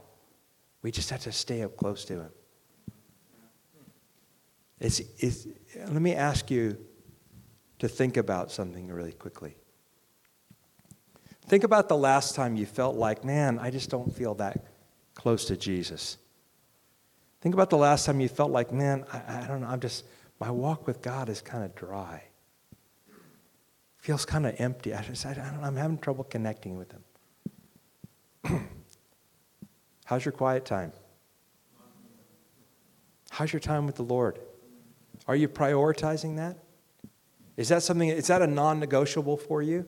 we 0.82 0.90
just 0.90 1.10
have 1.10 1.20
to 1.20 1.32
stay 1.32 1.62
up 1.62 1.76
close 1.76 2.04
to 2.06 2.14
Him. 2.20 2.30
It's, 4.80 5.00
it's, 5.18 5.46
let 5.74 6.00
me 6.00 6.14
ask 6.14 6.50
you 6.50 6.78
to 7.80 7.88
think 7.88 8.16
about 8.16 8.50
something 8.50 8.88
really 8.88 9.12
quickly. 9.12 9.56
Think 11.46 11.64
about 11.64 11.88
the 11.88 11.96
last 11.96 12.34
time 12.34 12.56
you 12.56 12.66
felt 12.66 12.96
like, 12.96 13.24
man, 13.24 13.58
I 13.58 13.70
just 13.70 13.90
don't 13.90 14.14
feel 14.14 14.34
that 14.36 14.66
close 15.14 15.46
to 15.46 15.56
Jesus. 15.56 16.16
Think 17.40 17.54
about 17.54 17.70
the 17.70 17.76
last 17.76 18.06
time 18.06 18.20
you 18.20 18.28
felt 18.28 18.52
like, 18.52 18.72
man, 18.72 19.04
I, 19.12 19.42
I 19.44 19.46
don't 19.48 19.62
know, 19.62 19.66
I'm 19.66 19.80
just, 19.80 20.04
my 20.38 20.50
walk 20.50 20.86
with 20.86 21.02
God 21.02 21.28
is 21.28 21.40
kind 21.40 21.64
of 21.64 21.74
dry 21.74 22.27
feels 24.08 24.24
kind 24.24 24.46
of 24.46 24.54
empty. 24.58 24.94
I 24.94 25.02
just, 25.02 25.26
I 25.26 25.34
don't, 25.34 25.62
I'm 25.62 25.76
having 25.76 25.98
trouble 25.98 26.24
connecting 26.24 26.78
with 26.78 26.94
him. 28.42 28.66
How's 30.06 30.24
your 30.24 30.32
quiet 30.32 30.64
time? 30.64 30.94
How's 33.28 33.52
your 33.52 33.60
time 33.60 33.84
with 33.84 33.96
the 33.96 34.02
Lord? 34.02 34.38
Are 35.26 35.36
you 35.36 35.46
prioritizing 35.46 36.36
that? 36.36 36.56
Is 37.58 37.68
that 37.68 37.82
something, 37.82 38.08
is 38.08 38.28
that 38.28 38.40
a 38.40 38.46
non 38.46 38.80
negotiable 38.80 39.36
for 39.36 39.60
you? 39.60 39.84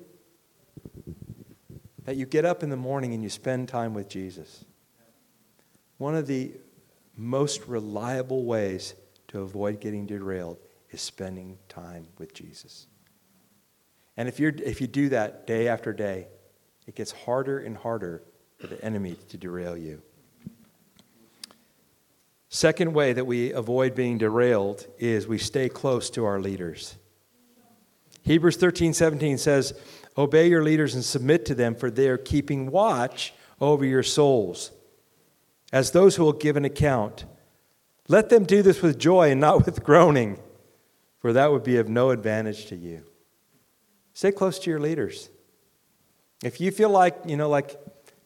That 2.05 2.17
you 2.17 2.27
get 2.27 2.45
up 2.45 2.63
in 2.63 2.69
the 2.69 2.77
morning 2.77 3.15
and 3.15 3.23
you 3.23 3.31
spend 3.31 3.71
time 3.71 3.95
with 3.95 4.11
Jesus. 4.11 4.67
One 5.97 6.15
of 6.15 6.27
the 6.27 6.53
most 7.17 7.67
reliable 7.67 8.45
ways 8.45 8.93
to 9.29 9.41
avoid 9.41 9.81
getting 9.81 10.05
derailed 10.05 10.59
is 10.91 11.01
spending 11.01 11.57
time 11.71 12.09
with 12.19 12.35
Jesus. 12.35 12.87
And 14.21 14.29
if, 14.29 14.39
you're, 14.39 14.53
if 14.63 14.83
you 14.83 14.87
do 14.87 15.09
that 15.09 15.47
day 15.47 15.67
after 15.67 15.95
day, 15.95 16.29
it 16.87 16.95
gets 16.95 17.11
harder 17.11 17.59
and 17.59 17.75
harder 17.75 18.23
for 18.59 18.67
the 18.67 18.85
enemy 18.85 19.17
to 19.31 19.39
derail 19.39 19.79
you. 19.79 20.03
Second 22.51 22.93
way 22.93 23.15
that 23.15 23.25
we 23.25 23.51
avoid 23.55 23.95
being 23.95 24.19
derailed 24.19 24.87
is 24.99 25.27
we 25.27 25.39
stay 25.39 25.71
close 25.71 26.11
to 26.11 26.27
our 26.27 26.39
leaders. 26.39 26.97
Hebrews 28.23 28.59
13, 28.59 28.93
17 28.93 29.39
says, 29.39 29.73
Obey 30.19 30.51
your 30.51 30.63
leaders 30.63 30.95
and 30.95 31.03
submit 31.03 31.47
to 31.47 31.55
them, 31.55 31.75
for 31.75 31.91
they 31.91 32.09
are 32.09 32.19
keeping 32.19 32.71
watch 32.71 33.33
over 33.59 33.87
your 33.87 34.03
souls, 34.03 34.71
as 35.73 35.93
those 35.93 36.17
who 36.17 36.25
will 36.25 36.35
give 36.35 36.59
an 36.59 36.67
account. 36.67 37.25
Let 38.07 38.29
them 38.29 38.45
do 38.45 38.61
this 38.61 38.83
with 38.83 38.99
joy 38.99 39.31
and 39.31 39.41
not 39.41 39.65
with 39.65 39.83
groaning, 39.83 40.39
for 41.21 41.33
that 41.33 41.51
would 41.51 41.65
be 41.65 41.79
of 41.79 41.89
no 41.89 42.11
advantage 42.11 42.67
to 42.67 42.77
you. 42.77 43.05
Stay 44.21 44.33
close 44.33 44.59
to 44.59 44.69
your 44.69 44.79
leaders. 44.79 45.31
If 46.45 46.61
you 46.61 46.73
feel 46.73 46.91
like, 46.91 47.17
you 47.25 47.39
know, 47.39 47.49
like, 47.49 47.81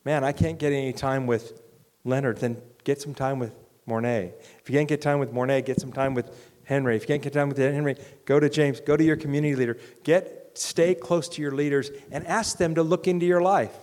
man, 0.05 0.25
I 0.25 0.33
can't 0.33 0.59
get 0.59 0.73
any 0.73 0.93
time 0.93 1.29
with 1.29 1.63
Leonard, 2.03 2.39
then 2.39 2.61
get 2.83 3.01
some 3.01 3.15
time 3.15 3.39
with 3.39 3.57
Mornay. 3.87 4.33
If 4.59 4.69
you 4.69 4.77
can't 4.77 4.89
get 4.89 5.01
time 5.01 5.21
with 5.21 5.33
Mornay, 5.33 5.63
get 5.63 5.81
some 5.81 5.93
time 5.93 6.15
with 6.15 6.37
Henry. 6.65 6.97
If 6.97 7.03
you 7.03 7.07
can't 7.07 7.23
get 7.23 7.33
time 7.33 7.49
with 7.49 7.59
Henry, 7.59 7.95
go 8.25 8.41
to 8.41 8.51
James, 8.51 8.81
go 8.81 8.97
to 8.97 9.05
your 9.05 9.15
community 9.15 9.55
leader. 9.55 9.79
Get 10.03 10.51
stay 10.55 10.97
close 10.97 11.29
to 11.29 11.41
your 11.41 11.53
leaders 11.53 11.93
and 12.11 12.27
ask 12.27 12.59
them 12.59 12.75
to 12.75 12.83
look 12.83 13.07
into 13.07 13.25
your 13.25 13.41
life. 13.41 13.77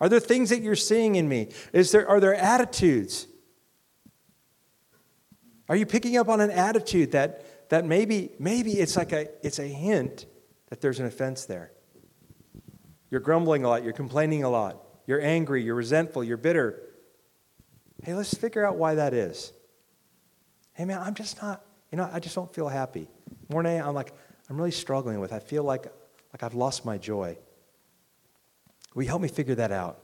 Are 0.00 0.08
there 0.08 0.20
things 0.20 0.50
that 0.50 0.62
you're 0.62 0.76
seeing 0.76 1.16
in 1.16 1.28
me? 1.28 1.48
Is 1.72 1.90
there, 1.90 2.08
are 2.08 2.20
there 2.20 2.36
attitudes? 2.36 3.26
Are 5.68 5.74
you 5.74 5.86
picking 5.86 6.16
up 6.16 6.28
on 6.28 6.40
an 6.40 6.52
attitude 6.52 7.10
that, 7.10 7.68
that 7.70 7.84
maybe, 7.84 8.30
maybe 8.38 8.74
it's 8.74 8.96
like 8.96 9.10
a, 9.10 9.26
it's 9.44 9.58
a 9.58 9.66
hint 9.66 10.26
that 10.70 10.80
there's 10.80 10.98
an 10.98 11.06
offense 11.06 11.44
there? 11.44 11.72
You're 13.10 13.20
grumbling 13.20 13.64
a 13.64 13.68
lot, 13.68 13.84
you're 13.84 13.92
complaining 13.92 14.44
a 14.44 14.50
lot, 14.50 14.82
you're 15.06 15.20
angry, 15.20 15.62
you're 15.62 15.74
resentful, 15.74 16.24
you're 16.24 16.36
bitter. 16.36 16.80
Hey, 18.02 18.14
let's 18.14 18.32
figure 18.32 18.64
out 18.64 18.76
why 18.76 18.94
that 18.94 19.12
is. 19.12 19.52
Hey, 20.72 20.84
man, 20.84 21.00
I'm 21.00 21.14
just 21.14 21.42
not, 21.42 21.62
you 21.90 21.98
know, 21.98 22.08
I 22.10 22.20
just 22.20 22.34
don't 22.34 22.52
feel 22.52 22.68
happy. 22.68 23.08
Morning, 23.50 23.80
I'm 23.82 23.94
like, 23.94 24.14
I'm 24.48 24.56
really 24.56 24.70
struggling 24.70 25.20
with. 25.20 25.32
I 25.32 25.38
feel 25.38 25.62
like, 25.62 25.84
like 26.32 26.42
I've 26.42 26.54
lost 26.54 26.84
my 26.84 26.96
joy. 26.96 27.36
Will 28.94 29.02
you 29.02 29.08
help 29.08 29.22
me 29.22 29.28
figure 29.28 29.56
that 29.56 29.72
out? 29.72 30.00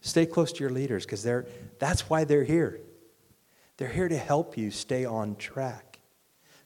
Stay 0.00 0.26
close 0.26 0.52
to 0.52 0.60
your 0.60 0.70
leaders 0.70 1.04
because 1.04 1.22
they're 1.22 1.46
that's 1.78 2.08
why 2.08 2.24
they're 2.24 2.44
here. 2.44 2.80
They're 3.76 3.88
here 3.88 4.08
to 4.08 4.16
help 4.16 4.56
you 4.56 4.70
stay 4.70 5.04
on 5.04 5.36
track. 5.36 5.85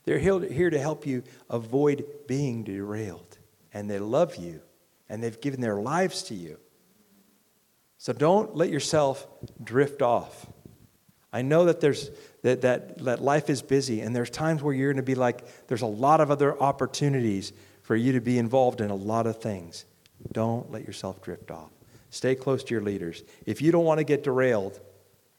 They're 0.03 0.19
here 0.19 0.69
to 0.69 0.79
help 0.79 1.05
you 1.05 1.23
avoid 1.49 2.05
being 2.27 2.63
derailed. 2.63 3.37
And 3.73 3.89
they 3.89 3.99
love 3.99 4.35
you 4.35 4.61
and 5.09 5.23
they've 5.23 5.39
given 5.39 5.61
their 5.61 5.75
lives 5.75 6.23
to 6.23 6.35
you. 6.35 6.57
So 7.97 8.13
don't 8.13 8.55
let 8.55 8.69
yourself 8.69 9.27
drift 9.63 10.01
off. 10.01 10.47
I 11.33 11.43
know 11.43 11.65
that 11.65 11.79
there's 11.79 12.09
that, 12.41 12.61
that, 12.61 12.97
that 12.99 13.21
life 13.21 13.49
is 13.49 13.61
busy 13.61 14.01
and 14.01 14.15
there's 14.15 14.29
times 14.29 14.63
where 14.63 14.73
you're 14.73 14.91
going 14.91 15.03
to 15.03 15.03
be 15.03 15.15
like 15.15 15.67
there's 15.67 15.83
a 15.83 15.87
lot 15.87 16.19
of 16.19 16.31
other 16.31 16.59
opportunities 16.61 17.53
for 17.83 17.95
you 17.95 18.13
to 18.13 18.21
be 18.21 18.37
involved 18.37 18.81
in 18.81 18.89
a 18.89 18.95
lot 18.95 19.27
of 19.27 19.41
things. 19.41 19.85
Don't 20.31 20.71
let 20.71 20.85
yourself 20.85 21.21
drift 21.21 21.51
off. 21.51 21.69
Stay 22.09 22.35
close 22.35 22.63
to 22.65 22.73
your 22.73 22.81
leaders. 22.81 23.23
If 23.45 23.61
you 23.61 23.71
don't 23.71 23.85
want 23.85 23.99
to 23.99 24.03
get 24.03 24.23
derailed, 24.23 24.79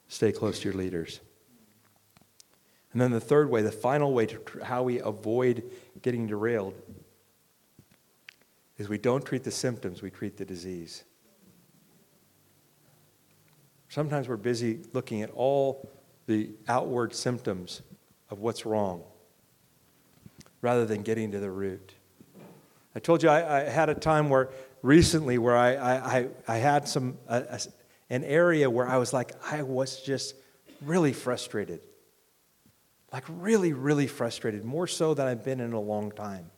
stay 0.09 0.33
close 0.33 0.61
to 0.61 0.69
your 0.69 0.79
leaders. 0.79 1.21
And 2.93 3.01
then 3.01 3.11
the 3.11 3.21
third 3.21 3.49
way, 3.49 3.63
the 3.63 3.73
final 3.73 4.13
way 4.13 4.27
to 4.27 4.41
how 4.63 4.83
we 4.83 5.01
avoid 5.01 5.65
getting 6.03 6.27
derailed 6.27 6.75
is 8.79 8.89
we 8.89 8.99
don't 8.99 9.25
treat 9.25 9.45
the 9.45 9.51
symptoms, 9.51 10.03
we 10.03 10.11
treat 10.11 10.37
the 10.37 10.45
disease. 10.45 11.05
Sometimes 13.89 14.29
we're 14.29 14.37
busy 14.37 14.81
looking 14.93 15.23
at 15.23 15.31
all 15.31 15.91
the 16.27 16.51
outward 16.69 17.15
symptoms 17.15 17.83
of 18.31 18.41
what's 18.41 18.65
wrong 18.65 19.03
rather 20.61 20.87
than 20.87 21.03
getting 21.03 21.31
to 21.33 21.41
the 21.41 21.51
root. 21.51 21.95
I 22.95 23.01
told 23.01 23.23
you 23.23 23.29
I, 23.29 23.61
I 23.61 23.65
had 23.65 23.89
a 23.89 23.95
time 23.95 24.29
where 24.31 24.51
recently 24.83 25.39
where 25.39 25.57
I, 25.57 25.75
I, 25.77 26.29
I 26.49 26.57
had 26.57 26.89
some, 26.89 27.17
an 27.29 28.25
area 28.25 28.69
where 28.69 28.89
I 28.89 28.97
was 28.99 29.13
like, 29.13 29.33
I 29.51 29.63
was 29.63 30.01
just 30.03 30.35
really 30.83 31.13
frustrated. 31.13 31.81
Like, 33.13 33.25
really, 33.29 33.73
really 33.73 34.07
frustrated, 34.07 34.65
more 34.65 34.87
so 34.87 35.13
than 35.15 35.27
I've 35.27 35.45
been 35.45 35.61
in 35.61 35.73
a 35.73 35.81
long 35.81 36.13
time. 36.13 36.51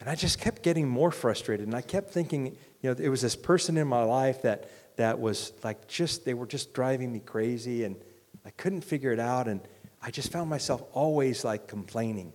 And 0.00 0.08
I 0.08 0.14
just 0.14 0.40
kept 0.40 0.62
getting 0.62 0.88
more 0.88 1.10
frustrated. 1.10 1.66
And 1.66 1.74
I 1.74 1.82
kept 1.82 2.10
thinking, 2.10 2.56
you 2.80 2.90
know, 2.90 2.96
it 2.98 3.08
was 3.08 3.20
this 3.20 3.36
person 3.36 3.76
in 3.76 3.86
my 3.86 4.02
life 4.02 4.42
that, 4.42 4.70
that 4.96 5.20
was 5.20 5.52
like 5.62 5.88
just, 5.88 6.24
they 6.24 6.34
were 6.34 6.46
just 6.46 6.72
driving 6.72 7.12
me 7.12 7.20
crazy. 7.20 7.84
And 7.84 7.96
I 8.44 8.50
couldn't 8.50 8.82
figure 8.82 9.12
it 9.12 9.20
out. 9.20 9.46
And 9.46 9.60
I 10.02 10.10
just 10.10 10.32
found 10.32 10.48
myself 10.48 10.82
always 10.92 11.44
like 11.44 11.68
complaining 11.68 12.32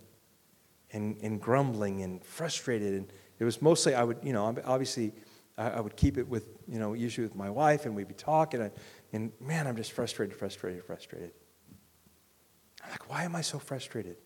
and, 0.92 1.18
and 1.24 1.42
grumbling 1.42 2.04
and 2.04 2.24
frustrated. 2.24 2.94
And 2.94 3.12
it 3.40 3.44
was 3.44 3.62
mostly, 3.62 3.96
I 3.96 4.04
would, 4.04 4.20
you 4.24 4.34
know, 4.34 4.56
obviously, 4.64 5.12
I, 5.58 5.72
I 5.72 5.80
would 5.82 5.96
keep 5.96 6.18
it 6.18 6.28
with, 6.28 6.46
you 6.68 6.78
know, 6.78 6.94
usually 6.94 7.26
with 7.26 7.36
my 7.36 7.50
wife, 7.50 7.86
and 7.86 7.96
we'd 7.96 8.08
be 8.08 8.14
talking. 8.14 8.62
And, 8.62 8.72
and 9.12 9.32
man, 9.40 9.66
I'm 9.66 9.76
just 9.76 9.92
frustrated, 9.92 10.36
frustrated, 10.36 10.84
frustrated. 10.84 11.32
I'm 12.86 12.92
like, 12.92 13.10
why 13.10 13.24
am 13.24 13.36
I 13.36 13.42
so 13.42 13.58
frustrated? 13.58 14.18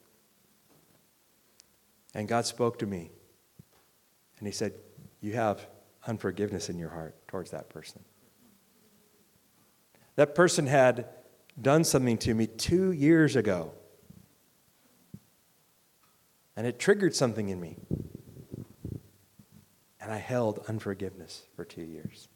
And 2.14 2.28
God 2.28 2.46
spoke 2.46 2.80
to 2.80 2.86
me. 2.86 3.12
And 4.38 4.48
He 4.48 4.52
said, 4.52 4.74
You 5.22 5.34
have 5.34 5.66
unforgiveness 6.08 6.70
in 6.70 6.78
your 6.78 6.90
heart 6.90 7.16
towards 7.28 7.52
that 7.52 7.70
person. 7.70 8.04
That 10.16 10.36
person 10.36 10.68
had 10.68 11.08
done 11.62 11.84
something 11.84 12.18
to 12.20 12.34
me 12.34 12.48
two 12.48 12.92
years 12.92 13.36
ago. 13.36 13.72
And 16.56 16.68
it 16.68 16.80
triggered 16.80 17.16
something 17.16 17.48
in 17.50 17.60
me. 17.60 17.78
And 20.02 20.12
I 20.12 20.18
held 20.18 20.66
unforgiveness 20.68 21.44
for 21.56 21.64
two 21.64 21.84
years. 21.84 22.28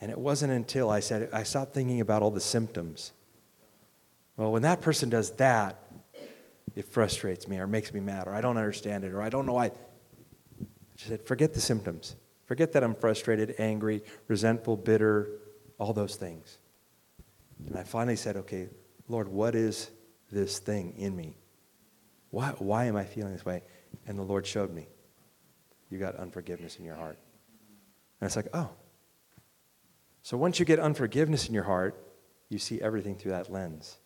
And 0.00 0.10
it 0.10 0.18
wasn't 0.18 0.52
until 0.52 0.90
I 0.90 0.98
said, 0.98 1.28
I 1.32 1.44
stopped 1.44 1.74
thinking 1.74 2.00
about 2.00 2.22
all 2.22 2.32
the 2.32 2.40
symptoms. 2.40 3.12
Well, 4.36 4.52
when 4.52 4.62
that 4.62 4.80
person 4.80 5.08
does 5.10 5.30
that, 5.32 5.78
it 6.74 6.86
frustrates 6.86 7.46
me 7.46 7.58
or 7.58 7.66
makes 7.66 7.92
me 7.92 8.00
mad 8.00 8.26
or 8.26 8.34
I 8.34 8.40
don't 8.40 8.56
understand 8.56 9.04
it 9.04 9.12
or 9.12 9.20
I 9.20 9.28
don't 9.28 9.46
know 9.46 9.52
why. 9.54 9.72
She 10.96 11.08
said, 11.08 11.26
forget 11.26 11.52
the 11.54 11.60
symptoms. 11.60 12.16
Forget 12.46 12.72
that 12.72 12.82
I'm 12.82 12.94
frustrated, 12.94 13.54
angry, 13.58 14.02
resentful, 14.28 14.76
bitter, 14.76 15.28
all 15.78 15.92
those 15.92 16.16
things. 16.16 16.58
And 17.66 17.76
I 17.76 17.82
finally 17.82 18.16
said, 18.16 18.36
okay, 18.36 18.68
Lord, 19.08 19.28
what 19.28 19.54
is 19.54 19.90
this 20.30 20.58
thing 20.58 20.94
in 20.96 21.14
me? 21.14 21.36
Why, 22.30 22.48
why 22.58 22.86
am 22.86 22.96
I 22.96 23.04
feeling 23.04 23.32
this 23.32 23.44
way? 23.44 23.62
And 24.06 24.18
the 24.18 24.22
Lord 24.22 24.46
showed 24.46 24.72
me. 24.72 24.88
You 25.90 25.98
got 25.98 26.16
unforgiveness 26.16 26.76
in 26.78 26.84
your 26.84 26.96
heart. 26.96 27.18
And 28.20 28.26
it's 28.26 28.36
like, 28.36 28.48
oh. 28.54 28.70
So 30.22 30.36
once 30.36 30.58
you 30.58 30.64
get 30.64 30.78
unforgiveness 30.78 31.48
in 31.48 31.54
your 31.54 31.64
heart, 31.64 32.02
you 32.48 32.58
see 32.58 32.80
everything 32.80 33.16
through 33.16 33.32
that 33.32 33.52
lens. 33.52 33.98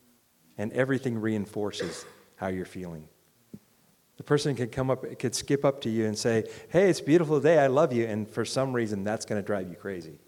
And 0.59 0.73
everything 0.73 1.19
reinforces 1.21 2.05
how 2.37 2.49
you're 2.49 2.65
feeling. 2.65 3.09
The 4.17 4.23
person 4.23 4.55
could 4.55 4.73
come 4.73 4.91
up, 4.91 5.19
could 5.19 5.35
skip 5.35 5.65
up 5.65 5.81
to 5.83 5.91
you 5.91 6.07
and 6.07 6.17
say, 6.17 6.49
Hey, 6.71 6.89
it's 6.89 7.01
a 7.01 7.05
beautiful 7.05 7.41
day, 7.41 7.59
I 7.59 7.67
love 7.67 7.93
you. 7.93 8.07
And 8.07 8.29
for 8.29 8.45
some 8.45 8.73
reason, 8.73 9.05
that's 9.05 9.27
going 9.27 9.41
to 9.43 9.47
drive 9.47 9.69
you 9.69 9.77
crazy. 9.77 10.19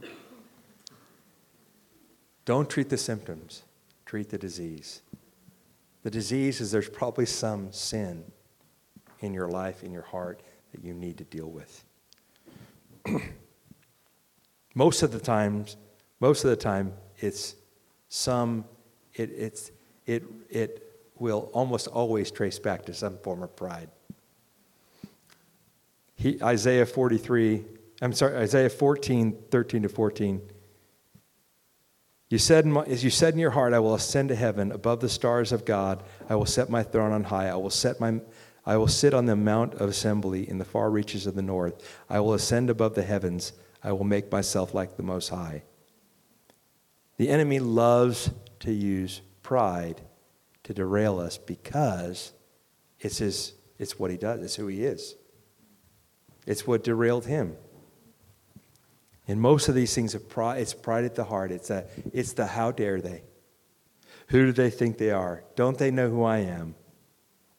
Don't 2.44 2.70
treat 2.70 2.88
the 2.88 2.96
symptoms, 2.96 3.64
treat 4.06 4.30
the 4.30 4.38
disease. 4.38 5.02
The 6.02 6.10
disease 6.10 6.60
is 6.60 6.72
there's 6.72 6.88
probably 6.88 7.26
some 7.26 7.70
sin 7.72 8.24
in 9.20 9.34
your 9.34 9.48
life, 9.48 9.84
in 9.84 9.92
your 9.92 10.02
heart, 10.02 10.42
that 10.72 10.82
you 10.82 10.94
need 10.94 11.18
to 11.18 11.24
deal 11.24 11.50
with. 11.50 11.84
most 14.74 15.02
of 15.02 15.12
the 15.12 15.20
times, 15.20 15.76
most 16.22 16.44
of 16.44 16.50
the 16.50 16.56
time, 16.56 16.94
it's 17.18 17.56
some, 18.08 18.64
it, 19.12 19.30
it's, 19.30 19.72
it, 20.06 20.22
it 20.48 20.90
will 21.18 21.50
almost 21.52 21.88
always 21.88 22.30
trace 22.30 22.58
back 22.58 22.86
to 22.86 22.94
some 22.94 23.18
form 23.18 23.42
of 23.42 23.54
pride. 23.54 23.90
He, 26.14 26.42
Isaiah 26.42 26.86
43, 26.86 27.64
I'm 28.00 28.14
sorry, 28.14 28.36
Isaiah 28.36 28.70
14, 28.70 29.36
13 29.50 29.82
to 29.82 29.88
14 29.90 30.40
you 32.32 32.38
said, 32.38 32.64
my, 32.64 32.82
as 32.84 33.04
you 33.04 33.10
said 33.10 33.34
in 33.34 33.38
your 33.38 33.50
heart, 33.50 33.74
I 33.74 33.78
will 33.78 33.94
ascend 33.94 34.30
to 34.30 34.34
heaven 34.34 34.72
above 34.72 35.00
the 35.00 35.08
stars 35.10 35.52
of 35.52 35.66
God. 35.66 36.02
I 36.30 36.34
will 36.34 36.46
set 36.46 36.70
my 36.70 36.82
throne 36.82 37.12
on 37.12 37.24
high. 37.24 37.48
I 37.50 37.56
will 37.56 37.68
set 37.68 38.00
my 38.00 38.22
I 38.64 38.78
will 38.78 38.88
sit 38.88 39.12
on 39.12 39.26
the 39.26 39.36
mount 39.36 39.74
of 39.74 39.90
assembly 39.90 40.48
in 40.48 40.56
the 40.56 40.64
far 40.64 40.90
reaches 40.90 41.26
of 41.26 41.34
the 41.34 41.42
north. 41.42 42.00
I 42.08 42.20
will 42.20 42.32
ascend 42.32 42.70
above 42.70 42.94
the 42.94 43.02
heavens. 43.02 43.52
I 43.84 43.92
will 43.92 44.04
make 44.04 44.32
myself 44.32 44.72
like 44.72 44.96
the 44.96 45.02
Most 45.02 45.28
High. 45.28 45.64
The 47.22 47.30
enemy 47.30 47.60
loves 47.60 48.32
to 48.58 48.72
use 48.72 49.22
pride 49.44 50.00
to 50.64 50.74
derail 50.74 51.20
us 51.20 51.38
because 51.38 52.32
it's, 52.98 53.18
his, 53.18 53.52
it's 53.78 53.96
what 53.96 54.10
he 54.10 54.16
does, 54.16 54.42
it's 54.42 54.56
who 54.56 54.66
he 54.66 54.82
is. 54.82 55.14
It's 56.48 56.66
what 56.66 56.82
derailed 56.82 57.26
him. 57.26 57.54
And 59.28 59.40
most 59.40 59.68
of 59.68 59.76
these 59.76 59.94
things, 59.94 60.16
pride, 60.16 60.62
it's 60.62 60.74
pride 60.74 61.04
at 61.04 61.14
the 61.14 61.22
heart. 61.22 61.52
It's, 61.52 61.70
a, 61.70 61.86
it's 62.12 62.32
the 62.32 62.44
how 62.44 62.72
dare 62.72 63.00
they? 63.00 63.22
Who 64.30 64.46
do 64.46 64.50
they 64.50 64.70
think 64.70 64.98
they 64.98 65.12
are? 65.12 65.44
Don't 65.54 65.78
they 65.78 65.92
know 65.92 66.10
who 66.10 66.24
I 66.24 66.38
am? 66.38 66.74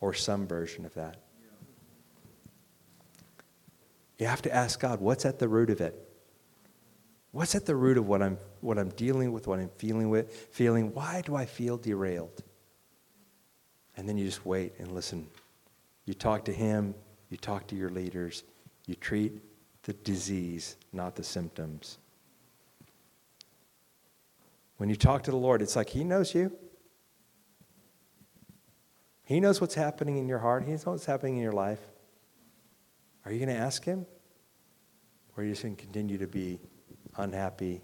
Or 0.01 0.13
some 0.13 0.45
version 0.45 0.85
of 0.85 0.93
that. 0.95 1.15
You 4.19 4.25
have 4.27 4.41
to 4.41 4.53
ask 4.53 4.77
God, 4.81 4.99
what's 4.99 5.25
at 5.25 5.39
the 5.39 5.47
root 5.47 5.69
of 5.69 5.79
it? 5.79 5.97
What's 7.31 7.55
at 7.55 7.65
the 7.65 7.77
root 7.77 7.97
of 7.97 8.09
what 8.09 8.21
I'm, 8.21 8.37
what 8.63 8.79
I'm 8.79 8.89
dealing 8.89 9.31
with, 9.31 9.47
what 9.47 9.59
I'm 9.59 9.69
feeling 9.77 10.09
with, 10.09 10.33
feeling? 10.51 10.93
Why 10.93 11.21
do 11.25 11.35
I 11.35 11.45
feel 11.45 11.77
derailed? 11.77 12.43
And 13.95 14.07
then 14.07 14.17
you 14.17 14.25
just 14.25 14.45
wait 14.45 14.73
and 14.79 14.91
listen. 14.91 15.27
You 16.05 16.13
talk 16.13 16.45
to 16.45 16.53
him, 16.53 16.95
you 17.29 17.37
talk 17.37 17.67
to 17.67 17.75
your 17.75 17.89
leaders, 17.89 18.43
you 18.85 18.95
treat 18.95 19.41
the 19.83 19.93
disease, 19.93 20.77
not 20.91 21.15
the 21.15 21.23
symptoms. 21.23 21.97
When 24.77 24.89
you 24.89 24.95
talk 24.95 25.23
to 25.23 25.31
the 25.31 25.37
Lord, 25.37 25.61
it's 25.61 25.75
like 25.75 25.89
He 25.89 26.03
knows 26.03 26.33
you. 26.33 26.51
He 29.23 29.39
knows 29.39 29.61
what's 29.61 29.75
happening 29.75 30.17
in 30.17 30.27
your 30.27 30.39
heart, 30.39 30.63
He 30.63 30.71
knows 30.71 30.85
what's 30.85 31.05
happening 31.05 31.37
in 31.37 31.43
your 31.43 31.53
life. 31.53 31.79
Are 33.25 33.31
you 33.31 33.39
going 33.39 33.55
to 33.55 33.61
ask 33.61 33.83
Him? 33.83 34.05
Or 35.35 35.41
are 35.41 35.45
you 35.45 35.51
just 35.51 35.63
going 35.63 35.75
to 35.75 35.81
continue 35.81 36.17
to 36.17 36.27
be 36.27 36.59
unhappy, 37.17 37.81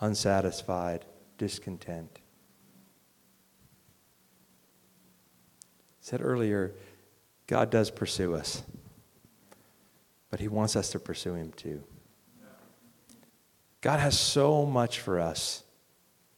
unsatisfied, 0.00 1.04
discontent? 1.38 2.18
I 5.76 6.02
said 6.02 6.20
earlier, 6.22 6.72
God 7.46 7.70
does 7.70 7.90
pursue 7.90 8.34
us, 8.34 8.62
but 10.30 10.40
He 10.40 10.48
wants 10.48 10.76
us 10.76 10.90
to 10.90 10.98
pursue 10.98 11.34
Him 11.34 11.52
too. 11.52 11.84
God 13.80 14.00
has 14.00 14.18
so 14.18 14.66
much 14.66 15.00
for 15.00 15.20
us 15.20 15.64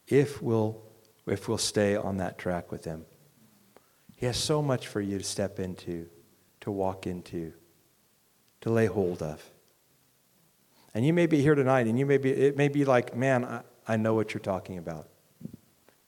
if 0.07 0.41
we'll, 0.41 0.81
if 1.27 1.47
we'll 1.47 1.57
stay 1.57 1.95
on 1.95 2.17
that 2.17 2.37
track 2.37 2.71
with 2.71 2.85
Him. 2.85 3.05
He 4.15 4.25
has 4.25 4.37
so 4.37 4.61
much 4.61 4.87
for 4.87 5.01
you 5.01 5.17
to 5.17 5.23
step 5.23 5.59
into, 5.59 6.07
to 6.61 6.71
walk 6.71 7.07
into, 7.07 7.53
to 8.61 8.69
lay 8.69 8.85
hold 8.85 9.21
of. 9.21 9.43
And 10.93 11.05
you 11.05 11.13
may 11.13 11.25
be 11.25 11.41
here 11.41 11.55
tonight, 11.55 11.87
and 11.87 11.97
you 11.97 12.05
may 12.05 12.17
be, 12.17 12.31
it 12.31 12.55
may 12.55 12.67
be 12.67 12.85
like, 12.85 13.15
man, 13.15 13.45
I, 13.45 13.61
I 13.87 13.97
know 13.97 14.13
what 14.13 14.33
you're 14.33 14.41
talking 14.41 14.77
about 14.77 15.07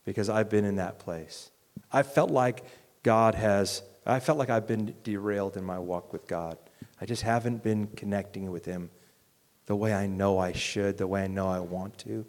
because 0.06 0.30
I've 0.30 0.50
been 0.50 0.66
in 0.66 0.76
that 0.76 1.00
place. 1.00 1.52
I 1.92 2.04
felt 2.04 2.30
like 2.30 2.64
God 3.04 3.36
has, 3.36 3.82
I 4.06 4.20
felt 4.20 4.38
like 4.38 4.50
I've 4.50 4.68
been 4.68 4.96
derailed 5.04 5.58
in 5.58 5.64
my 5.64 5.80
walk 5.80 6.14
with 6.14 6.28
God. 6.28 6.58
I 7.02 7.06
just 7.06 7.24
haven't 7.24 7.64
been 7.64 7.88
connecting 7.88 8.52
with 8.52 8.66
Him 8.66 8.90
the 9.66 9.76
way 9.76 9.94
I 9.94 10.06
know 10.06 10.38
I 10.38 10.52
should, 10.52 10.98
the 10.98 11.08
way 11.08 11.24
I 11.24 11.28
know 11.28 11.48
I 11.48 11.60
want 11.60 11.98
to. 12.00 12.26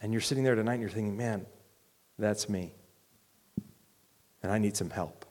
And 0.00 0.12
you're 0.12 0.22
sitting 0.22 0.44
there 0.44 0.54
tonight 0.54 0.74
and 0.74 0.82
you're 0.82 0.90
thinking, 0.90 1.16
man, 1.16 1.44
that's 2.18 2.48
me. 2.48 2.72
And 4.42 4.50
I 4.50 4.58
need 4.58 4.76
some 4.76 4.90
help. 4.90 5.26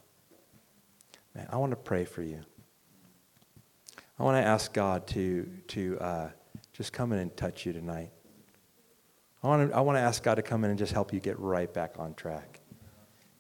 Man, 1.34 1.48
I 1.50 1.58
want 1.58 1.72
to 1.72 1.78
pray 1.78 2.06
for 2.06 2.22
you. 2.22 2.42
I 4.20 4.24
want 4.24 4.36
to 4.36 4.46
ask 4.46 4.74
God 4.74 5.08
to, 5.08 5.50
to 5.70 5.98
uh, 6.00 6.30
just 6.74 6.92
come 6.92 7.14
in 7.14 7.20
and 7.20 7.38
touch 7.38 7.66
you 7.66 7.72
tonight. 7.72 8.12
I 9.42 9.48
want, 9.48 9.70
to, 9.70 9.78
I 9.78 9.80
want 9.80 9.96
to 9.96 10.02
ask 10.02 10.22
God 10.22 10.36
to 10.36 10.42
come 10.42 10.66
in 10.66 10.72
and 10.72 10.78
just 10.78 10.92
help 10.92 11.14
you 11.14 11.22
get 11.22 11.40
right 11.40 11.74
back 11.74 11.96
on 11.98 12.14
track. 12.16 12.60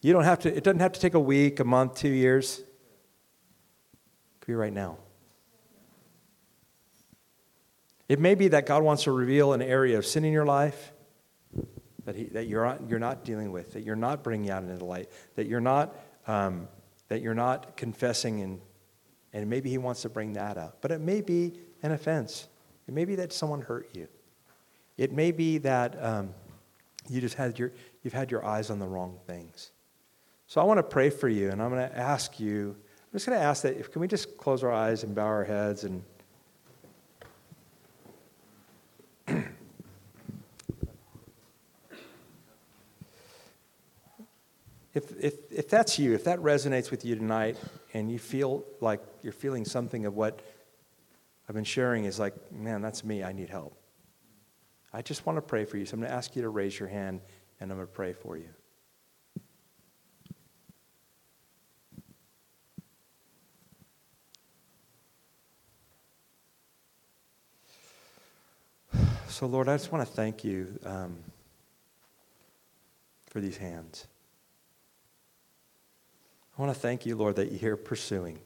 You 0.01 0.13
don't 0.13 0.23
have 0.23 0.39
to, 0.39 0.55
it 0.55 0.63
doesn't 0.63 0.79
have 0.79 0.93
to 0.93 0.99
take 1.01 1.15
a 1.15 1.19
week, 1.19 1.59
a 1.59 1.65
month, 1.65 1.95
two 1.95 2.07
years. 2.07 2.59
It 2.59 2.65
could 4.39 4.47
be 4.47 4.55
right 4.55 4.71
now. 4.71 4.99
It 8.07 8.21
may 8.21 8.35
be 8.35 8.47
that 8.47 8.65
God 8.65 8.81
wants 8.81 9.03
to 9.03 9.11
reveal 9.11 9.51
an 9.51 9.61
area 9.61 9.97
of 9.97 10.05
sin 10.05 10.23
in 10.23 10.31
your 10.31 10.45
life 10.45 10.93
that, 12.05 12.15
he, 12.15 12.23
that 12.27 12.47
you're, 12.47 12.63
not, 12.63 12.89
you're 12.89 12.99
not 12.99 13.25
dealing 13.25 13.51
with, 13.51 13.73
that 13.73 13.83
you're 13.83 13.97
not 13.97 14.23
bringing 14.23 14.49
out 14.49 14.63
into 14.63 14.77
the 14.77 14.85
light, 14.85 15.09
that 15.35 15.45
you're 15.45 15.59
not, 15.59 15.93
um, 16.25 16.69
that 17.09 17.21
you're 17.21 17.35
not 17.35 17.75
confessing, 17.75 18.41
and, 18.41 18.61
and 19.33 19.49
maybe 19.49 19.69
He 19.69 19.77
wants 19.77 20.01
to 20.03 20.09
bring 20.09 20.33
that 20.33 20.57
up. 20.57 20.77
But 20.81 20.91
it 20.91 21.01
may 21.01 21.21
be 21.21 21.53
an 21.83 21.91
offense. 21.91 22.47
It 22.87 22.93
may 22.93 23.05
be 23.05 23.15
that 23.15 23.31
someone 23.31 23.61
hurt 23.61 23.89
you. 23.93 24.07
It 24.97 25.11
may 25.11 25.31
be 25.31 25.59
that 25.59 26.03
um, 26.03 26.33
you 27.07 27.21
just 27.21 27.35
had 27.35 27.57
your, 27.57 27.71
you've 28.03 28.13
had 28.13 28.31
your 28.31 28.43
eyes 28.45 28.69
on 28.69 28.79
the 28.79 28.87
wrong 28.87 29.17
things. 29.27 29.71
So 30.47 30.59
I 30.59 30.63
want 30.63 30.79
to 30.79 30.83
pray 30.83 31.09
for 31.09 31.29
you, 31.29 31.51
and 31.51 31.61
I'm 31.61 31.69
going 31.69 31.87
to 31.87 31.97
ask 31.97 32.39
you, 32.39 32.75
I'm 32.75 33.13
just 33.13 33.25
going 33.27 33.37
to 33.37 33.43
ask 33.43 33.63
that, 33.63 33.77
if, 33.77 33.91
can 33.91 34.01
we 34.01 34.07
just 34.07 34.37
close 34.37 34.63
our 34.63 34.71
eyes 34.71 35.03
and 35.03 35.15
bow 35.15 35.25
our 35.25 35.43
heads 35.43 35.83
and 35.83 36.03
if, 44.99 45.23
if, 45.23 45.33
if 45.49 45.69
that's 45.69 45.97
you, 45.97 46.13
if 46.13 46.25
that 46.25 46.39
resonates 46.39 46.91
with 46.91 47.05
you 47.05 47.15
tonight, 47.15 47.57
and 47.93 48.11
you 48.11 48.19
feel 48.19 48.65
like 48.81 49.01
you're 49.23 49.31
feeling 49.31 49.63
something 49.63 50.05
of 50.05 50.13
what 50.15 50.41
I've 51.47 51.55
been 51.55 51.63
sharing 51.63 52.03
is 52.03 52.19
like, 52.19 52.33
man, 52.51 52.81
that's 52.81 53.03
me, 53.05 53.23
I 53.23 53.31
need 53.31 53.49
help. 53.49 53.75
I 54.91 55.01
just 55.01 55.25
want 55.25 55.37
to 55.37 55.41
pray 55.41 55.63
for 55.63 55.77
you. 55.77 55.85
So 55.85 55.93
I'm 55.93 56.01
going 56.01 56.11
to 56.11 56.15
ask 56.15 56.35
you 56.35 56.41
to 56.41 56.49
raise 56.49 56.77
your 56.77 56.89
hand, 56.89 57.21
and 57.61 57.71
I'm 57.71 57.77
going 57.77 57.87
to 57.87 57.93
pray 57.93 58.11
for 58.11 58.35
you. 58.35 58.49
So, 69.29 69.45
Lord, 69.45 69.69
I 69.69 69.77
just 69.77 69.93
want 69.93 70.05
to 70.05 70.13
thank 70.13 70.43
you 70.43 70.77
um, 70.83 71.15
for 73.27 73.39
these 73.39 73.55
hands. 73.55 74.08
I 76.59 76.61
want 76.61 76.73
to 76.73 76.79
thank 76.81 77.05
you, 77.05 77.15
Lord, 77.15 77.37
that 77.37 77.51
you're 77.51 77.59
here 77.59 77.77
pursuing, 77.77 78.37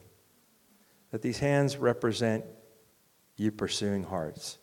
that 1.10 1.20
these 1.20 1.40
hands 1.40 1.76
represent 1.76 2.44
you 3.36 3.50
pursuing 3.50 4.04
hearts. 4.04 4.56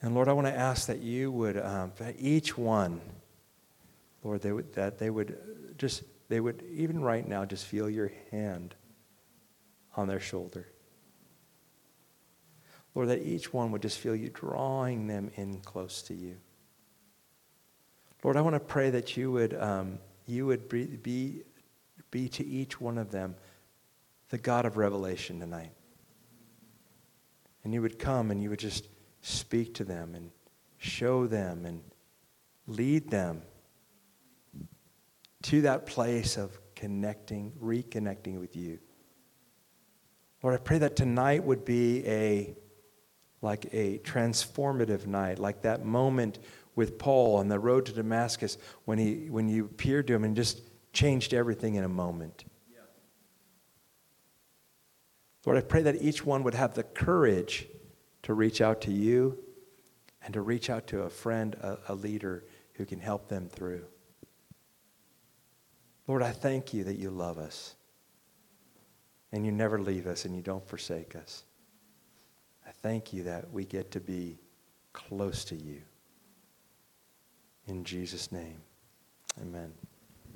And 0.00 0.14
Lord, 0.14 0.26
I 0.26 0.32
want 0.32 0.46
to 0.46 0.56
ask 0.56 0.86
that 0.86 1.00
you 1.00 1.30
would, 1.30 1.58
um, 1.58 1.92
that 1.98 2.14
each 2.18 2.56
one, 2.56 3.02
Lord, 4.24 4.40
they 4.40 4.50
would, 4.50 4.72
that 4.76 4.98
they 4.98 5.10
would 5.10 5.36
just, 5.76 6.02
they 6.30 6.40
would, 6.40 6.62
even 6.72 7.02
right 7.02 7.28
now, 7.28 7.44
just 7.44 7.66
feel 7.66 7.90
your 7.90 8.10
hand 8.30 8.74
on 9.94 10.08
their 10.08 10.20
shoulder. 10.20 10.66
Lord, 12.94 13.10
that 13.10 13.20
each 13.20 13.52
one 13.52 13.72
would 13.72 13.82
just 13.82 13.98
feel 13.98 14.16
you 14.16 14.30
drawing 14.30 15.06
them 15.06 15.30
in 15.36 15.60
close 15.60 16.00
to 16.04 16.14
you. 16.14 16.38
Lord, 18.24 18.38
I 18.38 18.40
want 18.40 18.54
to 18.54 18.60
pray 18.60 18.88
that 18.88 19.18
you 19.18 19.30
would, 19.32 19.52
um, 19.52 19.98
you 20.26 20.46
would 20.46 20.66
be 21.02 21.42
be 22.10 22.28
to 22.28 22.46
each 22.46 22.80
one 22.80 22.98
of 22.98 23.10
them 23.10 23.34
the 24.30 24.38
God 24.38 24.64
of 24.64 24.76
revelation 24.76 25.40
tonight. 25.40 25.72
And 27.64 27.74
you 27.74 27.82
would 27.82 27.98
come 27.98 28.30
and 28.30 28.42
you 28.42 28.50
would 28.50 28.58
just 28.58 28.88
speak 29.22 29.74
to 29.74 29.84
them 29.84 30.14
and 30.14 30.30
show 30.78 31.26
them 31.26 31.66
and 31.66 31.82
lead 32.66 33.10
them 33.10 33.42
to 35.42 35.62
that 35.62 35.86
place 35.86 36.36
of 36.36 36.58
connecting, 36.74 37.52
reconnecting 37.62 38.38
with 38.38 38.56
you. 38.56 38.78
Lord, 40.42 40.54
I 40.54 40.58
pray 40.58 40.78
that 40.78 40.96
tonight 40.96 41.44
would 41.44 41.64
be 41.64 42.06
a 42.06 42.56
like 43.42 43.66
a 43.72 43.98
transformative 43.98 45.06
night, 45.06 45.38
like 45.38 45.62
that 45.62 45.84
moment 45.84 46.38
with 46.76 46.98
Paul 46.98 47.36
on 47.36 47.48
the 47.48 47.58
road 47.58 47.86
to 47.86 47.92
Damascus 47.92 48.58
when 48.84 48.98
he 48.98 49.28
when 49.30 49.48
you 49.48 49.64
appeared 49.64 50.06
to 50.08 50.14
him 50.14 50.24
and 50.24 50.36
just 50.36 50.60
changed 50.92 51.34
everything 51.34 51.74
in 51.76 51.84
a 51.84 51.88
moment. 51.88 52.44
Lord, 55.46 55.56
I 55.56 55.62
pray 55.62 55.82
that 55.82 56.02
each 56.02 56.24
one 56.24 56.42
would 56.42 56.54
have 56.54 56.74
the 56.74 56.82
courage 56.82 57.66
to 58.22 58.34
reach 58.34 58.60
out 58.60 58.82
to 58.82 58.92
you 58.92 59.38
and 60.22 60.34
to 60.34 60.42
reach 60.42 60.68
out 60.68 60.86
to 60.88 61.02
a 61.02 61.10
friend, 61.10 61.54
a, 61.54 61.78
a 61.88 61.94
leader 61.94 62.44
who 62.74 62.84
can 62.84 63.00
help 63.00 63.28
them 63.28 63.48
through. 63.48 63.84
Lord, 66.06 66.22
I 66.22 66.32
thank 66.32 66.74
you 66.74 66.84
that 66.84 66.98
you 66.98 67.10
love 67.10 67.38
us 67.38 67.74
and 69.32 69.46
you 69.46 69.52
never 69.52 69.78
leave 69.78 70.06
us 70.06 70.24
and 70.24 70.34
you 70.34 70.42
don't 70.42 70.66
forsake 70.66 71.16
us. 71.16 71.44
I 72.66 72.72
thank 72.72 73.12
you 73.12 73.22
that 73.24 73.50
we 73.50 73.64
get 73.64 73.90
to 73.92 74.00
be 74.00 74.38
close 74.92 75.44
to 75.46 75.56
you. 75.56 75.80
In 77.66 77.84
Jesus' 77.84 78.32
name, 78.32 78.60
amen. 79.40 79.72